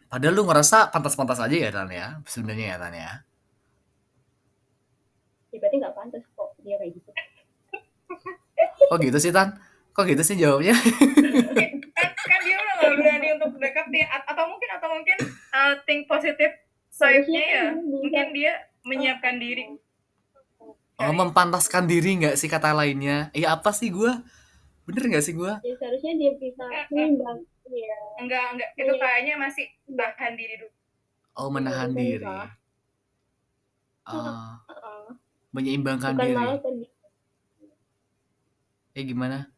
[0.10, 2.08] padahal lu ngerasa pantas-pantas aja ya, Tan ya.
[2.26, 3.12] Sebenarnya ya, Tan ya.
[5.54, 7.10] ya berarti nggak pantas kok dia kayak gitu
[8.90, 9.58] Kok gitu sih, Tan?
[9.94, 10.74] Kok gitu sih jawabnya?
[10.76, 15.18] kan, kan dia udah gak berani untuk deketin A- atau mungkin atau mungkin
[15.54, 16.54] uh, think positive
[16.90, 18.54] side-nya ya Harusnya kan mungkin dia
[18.86, 19.64] menyiapkan diri
[20.96, 23.28] Oh, mempantaskan diri nggak sih kata lainnya?
[23.36, 24.16] Iya apa sih gua?
[24.86, 25.58] Bener nggak sih gua?
[25.66, 26.64] ya seharusnya dia bisa
[26.94, 29.02] menimbang ya enggak enggak itu Iya.
[29.02, 30.72] kayaknya masih tahan diri dulu
[31.36, 32.24] Oh, menahan Iya, diri.
[34.08, 35.06] Oh, Heeh.
[35.52, 36.38] menyeimbangkan bukan diri.
[36.38, 36.56] malah
[38.96, 39.52] Eh gimana?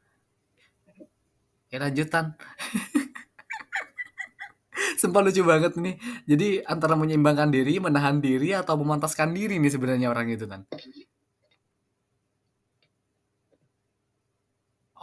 [1.70, 2.34] Ya lanjutan.
[4.98, 6.02] Sumpah lucu banget nih.
[6.26, 10.66] Jadi antara menyeimbangkan diri, menahan diri, atau memantaskan diri nih sebenarnya orang itu kan.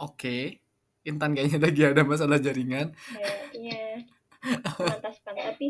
[0.01, 0.59] Oke.
[1.05, 2.91] Intan kayaknya lagi ada masalah jaringan.
[3.53, 4.05] kayaknya
[4.45, 5.67] menantaskan tapi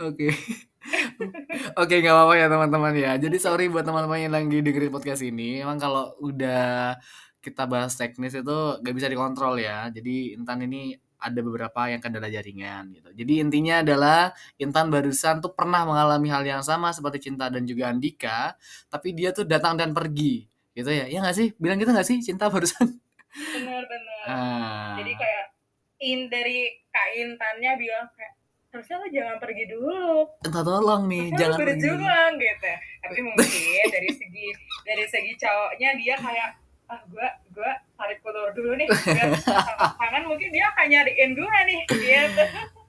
[0.00, 0.28] Oke.
[1.80, 3.12] Oke, nggak apa-apa ya teman-teman ya.
[3.20, 5.60] Jadi sorry buat teman-teman yang lagi dengerin podcast ini.
[5.62, 6.96] Emang kalau udah
[7.38, 9.92] kita bahas teknis itu nggak bisa dikontrol ya.
[9.92, 13.10] Jadi Intan ini ada beberapa yang kendala jaringan gitu.
[13.12, 17.90] Jadi intinya adalah Intan barusan tuh pernah mengalami hal yang sama seperti Cinta dan juga
[17.90, 18.54] Andika,
[18.86, 21.10] tapi dia tuh datang dan pergi gitu ya.
[21.10, 21.48] Ya nggak sih?
[21.58, 22.86] Bilang gitu nggak sih Cinta barusan?
[23.34, 24.24] Bener-bener.
[24.26, 24.96] Ah.
[24.98, 25.44] Jadi kayak
[25.98, 28.34] in dari Kak Intannya bilang kayak
[28.68, 30.12] harusnya lo jangan pergi dulu.
[30.44, 31.70] Entah tolong nih, Harusnya jangan lo pergi.
[31.74, 32.72] berjuang gitu.
[33.02, 33.50] Tapi mungkin
[33.96, 34.46] dari segi
[34.84, 36.50] dari segi cowoknya dia kayak
[36.88, 42.44] ah gua gua tarik ulur dulu nih tangan mungkin dia akan nyariin gua nih gitu.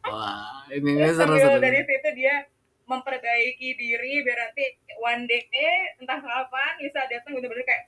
[0.09, 2.49] Wah, ini seru dari situ dia
[2.89, 4.65] memperbaiki diri biar nanti
[4.97, 5.45] one day
[6.01, 7.85] entah kapan bisa datang bener-bener kayak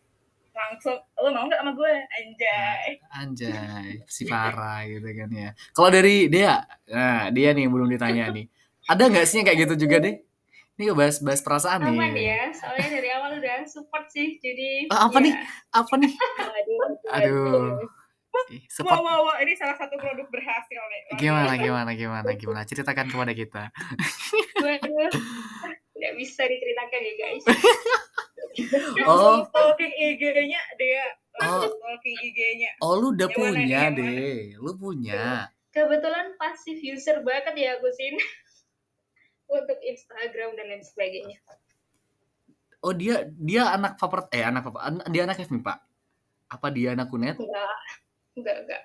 [0.51, 5.49] langsung lo mau nggak sama gue anjay Anjay, si parah gitu kan ya.
[5.71, 6.59] Kalau dari dia,
[6.91, 8.45] nah dia nih belum ditanya nih.
[8.85, 10.19] Ada nggak sih kayak gitu juga deh?
[10.73, 11.93] Ini bahas bahas perasaan nih.
[11.93, 15.23] aman ya soalnya dari awal udah support sih jadi Ah, apa ya.
[15.23, 15.33] nih?
[15.69, 16.11] Apa nih?
[16.57, 16.79] Aduh,
[17.11, 17.85] Aduh.
[18.65, 21.01] Support wah, wah, ini salah satu produk berhasil nih.
[21.17, 23.63] gimana gimana gimana gimana ceritakan kepada kita.
[24.63, 25.11] Waduh,
[25.93, 27.43] nggak bisa diceritakan ya guys
[29.03, 29.43] Oh.
[29.45, 31.05] Stalking IG-nya dia.
[31.41, 31.63] Oh.
[31.63, 32.71] Stalking IG-nya.
[32.79, 34.35] Oh, lu udah Yang mana nih, punya deh.
[34.57, 35.23] Lu punya.
[35.69, 38.11] kebetulan pasif user banget ya aku sin
[39.51, 41.37] untuk Instagram dan lain sebagainya
[42.81, 45.05] Oh, dia dia anak favorit eh anak favorit.
[45.13, 45.77] Dia anak FMI, Pak.
[46.49, 47.37] Apa dia anak Kunet?
[47.37, 47.77] enggak
[48.37, 48.81] enggak enggak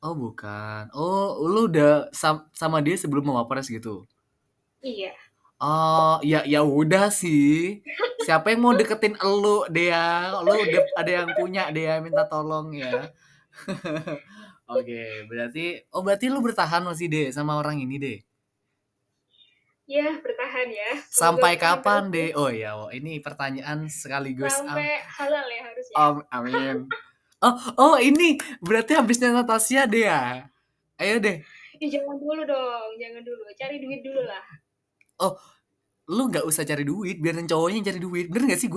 [0.00, 0.88] Oh, bukan.
[0.96, 4.04] Oh, lu udah sam- sama dia sebelum mau wapres gitu.
[4.84, 5.12] iya
[5.60, 7.80] Oh, ya ya udah sih.
[8.26, 10.32] Siapa yang mau deketin elu dia?
[10.44, 13.08] Lu udah ada yang punya dia minta tolong ya.
[14.68, 18.18] Oke, berarti oh berarti lu bertahan masih deh sama orang ini deh.
[19.84, 22.30] Ya bertahan ya Semoga Sampai kapan deh?
[22.34, 26.78] Oh ya, oh, ini pertanyaan sekaligus am- sampai halal ya harusnya am- amin.
[27.44, 30.48] Oh, oh ini berarti habisnya Natasha deh ya.
[30.96, 31.44] Ayo deh,
[31.76, 34.40] Ya, jangan dulu dong jangan dulu cari duit dulu lah
[36.04, 38.26] lu nggak usah cari duit, biarin cowoknya yang cari duit.
[38.28, 38.68] Bener gak sih?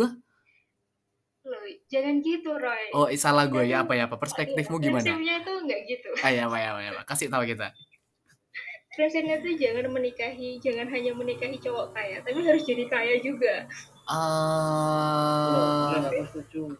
[1.47, 4.19] Loh, jangan gitu Roy Oh, salah gue ya apa ya apa?
[4.19, 5.15] Perspektifmu gimana?
[5.15, 7.01] prinsipnya tuh nggak gitu Ayo, ya, apa ya, apa?
[7.07, 7.71] Kasih tahu kita.
[8.97, 13.69] Prinsipnya tuh jangan menikahi jangan hanya menikahi cowok kaya tapi harus jadi kaya juga
[14.07, 16.71] Ah, aku setuju.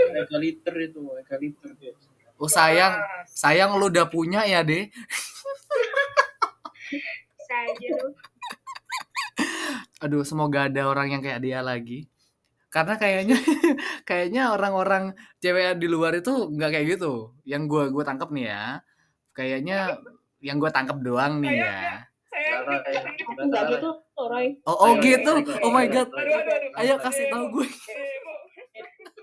[0.00, 1.70] Egaliter itu, egaliter
[2.40, 4.88] oh sayang, Wah, sayang lu udah punya ya deh.
[7.84, 8.16] lu
[10.00, 12.08] Aduh, semoga ada orang yang kayak dia lagi.
[12.72, 13.36] Karena kayaknya,
[14.08, 15.12] kayaknya orang-orang
[15.44, 17.36] cewek di luar itu nggak kayak gitu.
[17.44, 18.64] Yang gua gua tangkap nih ya,
[19.36, 20.00] kayaknya
[20.44, 22.04] yang gua tangkap doang nih ya.
[22.34, 24.46] saya gitu Roy.
[24.66, 25.32] Oh, oh Ayo, gitu.
[25.64, 26.08] Oh my god.
[26.78, 27.68] Ayo kasih tahu gue.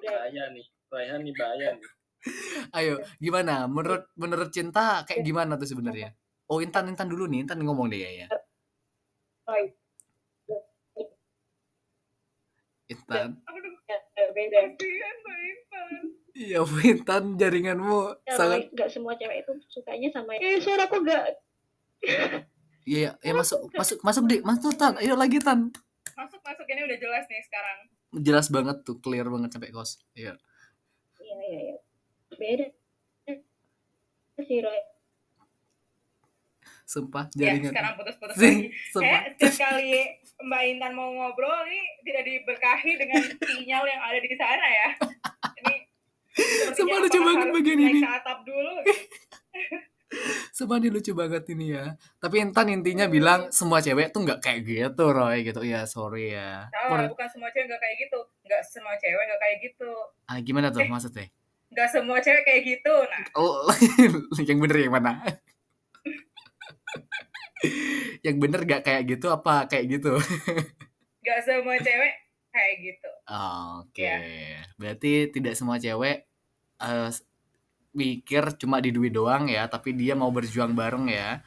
[0.01, 1.89] Bahaya nih, bahaya nih, bahaya nih.
[2.77, 3.65] Ayo, gimana?
[3.65, 6.13] Menurut menurut cinta kayak gimana tuh sebenarnya?
[6.51, 8.27] Oh, Intan Intan dulu nih, Intan ngomong deh ya.
[9.47, 9.71] Roy.
[12.91, 13.39] Intan.
[13.87, 14.59] Ya, beda.
[14.75, 16.20] Intan.
[16.33, 20.99] Iya, Bu Intan jaringanmu Ya, sangat nggak semua cewek itu sukanya sama eh suara aku
[20.99, 21.23] nggak
[22.81, 24.97] Iya, ya masuk masuk masuk deh, masuk Tan.
[24.97, 25.69] Ayo lagi Tan.
[26.11, 26.65] Masuk, masuk.
[26.65, 27.77] Ini udah jelas nih sekarang.
[28.17, 30.01] Jelas banget tuh, clear banget sampai kos.
[30.11, 30.33] Iya.
[31.17, 31.77] iya iya iya
[32.31, 32.67] beda
[34.41, 34.79] sih Roy
[36.83, 37.71] Sumpah Ya, jaringan.
[37.71, 38.67] sekarang putus-putus lagi.
[38.89, 39.05] sumpah.
[39.05, 39.91] Kayak setiap kali
[40.41, 44.87] Mbak Intan mau ngobrol nih tidak diberkahi dengan sinyal yang ada di sana ya.
[46.71, 47.99] Sumpah lucu banget bagian naik ini.
[47.99, 48.73] ke atap dulu.
[50.51, 51.95] Sumpah ini lucu banget ini ya.
[52.17, 55.61] Tapi Intan intinya bilang semua cewek tuh nggak kayak gitu, Roy gitu.
[55.61, 56.67] Ya, sorry ya.
[56.69, 58.17] Per- bukan semua cewek nggak kayak gitu.
[58.43, 59.89] Nggak semua cewek nggak kayak gitu.
[60.25, 60.87] ah, gimana tuh Eh.
[60.87, 61.25] maksudnya?
[61.69, 62.91] Nggak semua cewek kayak gitu.
[62.91, 63.65] Nah, Oh,
[64.43, 65.11] yang bener yang mana?
[68.21, 70.17] yang bener gak kayak gitu apa kayak gitu?
[71.21, 72.13] nggak semua cewek
[72.51, 73.11] kayak gitu.
[73.79, 74.61] Oke, Ya.
[74.75, 76.27] berarti tidak semua cewek
[76.77, 77.09] eh,
[77.91, 81.39] mikir cuma di duit doang ya, tapi dia mau berjuang bareng ya,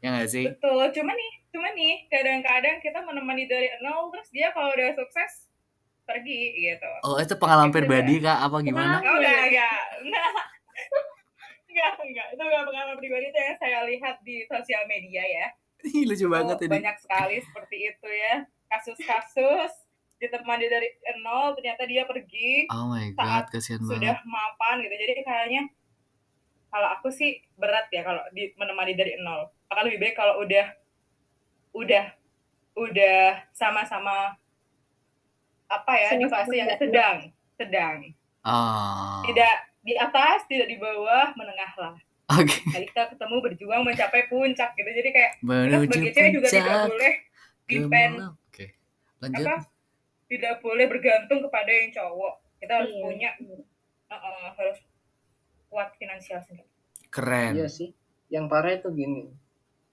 [0.00, 0.44] ya nggak sih?
[0.48, 0.88] Betul.
[0.92, 5.48] Cuma nih, cuma nih kadang-kadang kita menemani dari nol terus dia kalau udah sukses
[6.04, 6.88] pergi gitu.
[7.02, 8.38] Oh itu pengalaman Itu pribadi kak?
[8.42, 9.00] Apa gimana?
[9.00, 10.32] Oh, enggak, enggak, enggak.
[11.68, 12.26] Enggak, enggak.
[12.32, 15.46] Itu enggak pengalaman pribadi itu yang saya lihat di sosial media ya.
[15.84, 16.72] Ih, lucu banget Oh, ini.
[16.80, 18.34] banyak sekali seperti itu ya.
[18.68, 19.72] Kasus-kasus
[20.24, 24.24] ditemani dari nol ternyata dia pergi Oh my saat god, kasihan sudah banget.
[24.24, 24.94] mapan gitu.
[24.96, 25.62] Jadi kayaknya
[26.68, 29.52] kalau aku sih berat ya kalau di, menemani dari nol.
[29.68, 30.66] Akan lebih baik kalau udah
[31.72, 32.04] udah
[32.74, 33.18] udah
[33.50, 34.34] sama-sama
[35.66, 37.16] apa ya di fase yang sedang
[37.54, 37.98] sedang
[38.44, 39.24] Ah.
[39.24, 42.56] tidak di atas tidak di bawah menengah lah Oke.
[42.66, 46.76] Nah, kita ketemu berjuang mencapai puncak gitu jadi kayak kita Menuju sebagai cewek juga tidak
[46.88, 47.14] boleh
[47.64, 48.14] depend.
[48.48, 48.64] Oke.
[49.20, 49.44] Lanjut.
[49.44, 49.54] apa
[50.34, 53.02] tidak boleh bergantung kepada yang cowok kita harus Iya.
[53.02, 53.30] punya
[54.10, 54.78] uh, uh, harus
[55.70, 56.74] kuat finansial sendiri
[57.14, 57.54] Keren.
[57.54, 57.94] Iya sih.
[58.26, 59.30] Yang parah itu gini.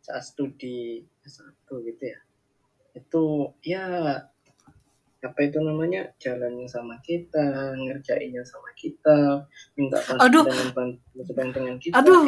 [0.01, 2.19] Saat studi S1 gitu ya.
[2.97, 3.85] Itu ya
[5.21, 9.45] apa itu namanya jalannya sama kita, ngerjainnya sama kita,
[9.77, 10.01] minta
[10.73, 10.97] bantuan
[11.53, 11.93] dengan kita.
[12.01, 12.25] Aduh.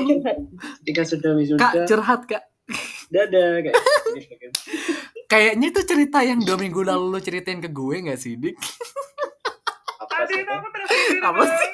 [0.86, 2.44] Ketika sudah wisuda, Kak curhat kak.
[3.10, 3.78] dadah kayak
[4.14, 4.46] gitu.
[5.34, 8.54] Kayaknya itu cerita yang dua minggu lalu lo ceritain ke gue gak sih, Dik?
[9.98, 10.40] Apa aduh sih?
[10.40, 11.72] itu aku terpikir Apa sih?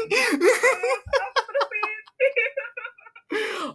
[1.19, 1.99] aku terpikir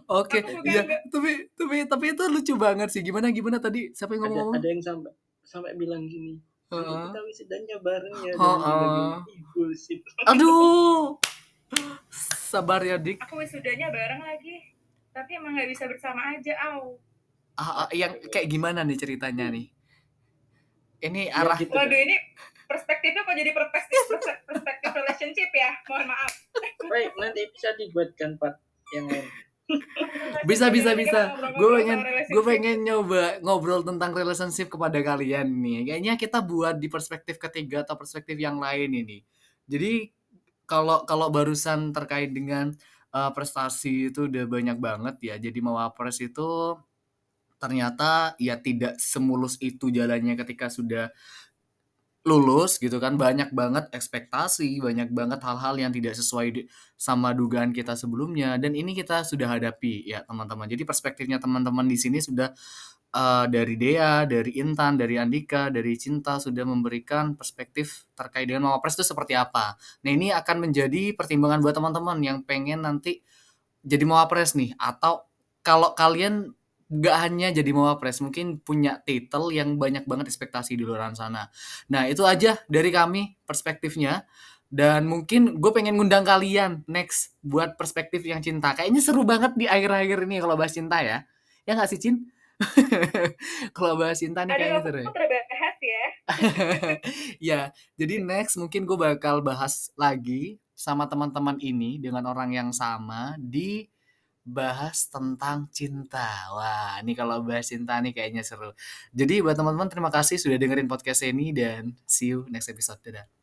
[0.07, 0.81] Oke, bukan iya.
[0.81, 3.01] nggak- Tapi tapi tapi itu lucu banget sih.
[3.01, 3.89] Gimana gimana tadi?
[3.91, 4.53] Siapa yang Ada, ngomong?
[4.53, 5.11] ada yang sampai
[5.43, 6.33] sampai bilang gini.
[6.65, 7.05] "Nanti Heeh.
[7.05, 8.33] Kita wisudanya bareng ya.
[8.33, 11.13] "Ih, bullshit." Aduh.
[12.41, 13.17] Sabar ya, Dik.
[13.19, 14.73] aku wisudanya bareng lagi
[15.11, 16.97] tapi emang nggak bisa bersama aja au
[17.55, 19.71] Ah, ah, yang kayak gimana nih ceritanya nih?
[20.99, 21.71] Ini Ya, arah gitu.
[21.71, 22.15] waduh ini
[22.65, 24.01] perspektifnya kok jadi perspektif
[24.47, 26.33] perspektif relationship ya mohon maaf
[26.85, 28.57] Baik, nanti bisa dibuatkan part
[28.91, 29.27] yang lain.
[30.45, 31.33] bisa bisa bisa.
[31.57, 35.89] Gue pengen gue pengen nyoba ngobrol tentang relationship kepada kalian nih.
[35.89, 39.25] Kayaknya kita buat di perspektif ketiga atau perspektif yang lain ini.
[39.65, 40.13] Jadi
[40.65, 42.69] kalau kalau barusan terkait dengan
[43.09, 45.35] uh, prestasi itu udah banyak banget ya.
[45.41, 46.77] Jadi mawapres itu
[47.65, 51.09] ternyata ya tidak semulus itu jalannya ketika sudah
[52.25, 53.17] lulus gitu kan.
[53.17, 58.61] Banyak banget ekspektasi banyak banget hal-hal yang tidak sesuai sama dugaan kita sebelumnya.
[58.61, 60.69] Dan ini kita sudah hadapi ya teman-teman.
[60.69, 62.53] Jadi perspektifnya teman-teman di sini sudah
[63.13, 68.97] uh, dari Dea dari Intan dari Andika dari Cinta sudah memberikan perspektif terkait dengan mawapres
[68.97, 69.77] itu seperti apa.
[70.05, 73.21] Nah ini akan menjadi pertimbangan buat teman-teman yang pengen nanti
[73.85, 74.73] jadi mawapres nih.
[74.81, 75.29] Atau
[75.61, 76.53] kalau kalian
[76.85, 81.49] nggak hanya jadi mawapres mungkin punya titel yang banyak banget ekspektasi di luar sana.
[81.89, 84.25] Nah itu aja dari kami perspektifnya.
[84.65, 88.73] Dan mungkin gue pengen ngundang kalian next buat perspektif yang cinta.
[88.73, 91.23] Kayaknya seru banget di akhir-akhir ini kalau bahas cinta ya.
[91.63, 92.27] Ya nggak sih Cin?
[93.75, 95.11] Kalau bahas cinta nih kayaknya seru ya.
[95.11, 96.05] terbahas ya.
[97.51, 97.59] Ya,
[97.99, 103.87] jadi next mungkin gue bakal bahas lagi sama teman-teman ini dengan orang yang sama di
[104.45, 106.29] bahas tentang cinta.
[106.53, 108.71] Wah, ini kalau bahas cinta nih kayaknya seru.
[109.11, 113.01] Jadi buat teman-teman terima kasih sudah dengerin podcast ini dan see you next episode.
[113.01, 113.25] Dadah.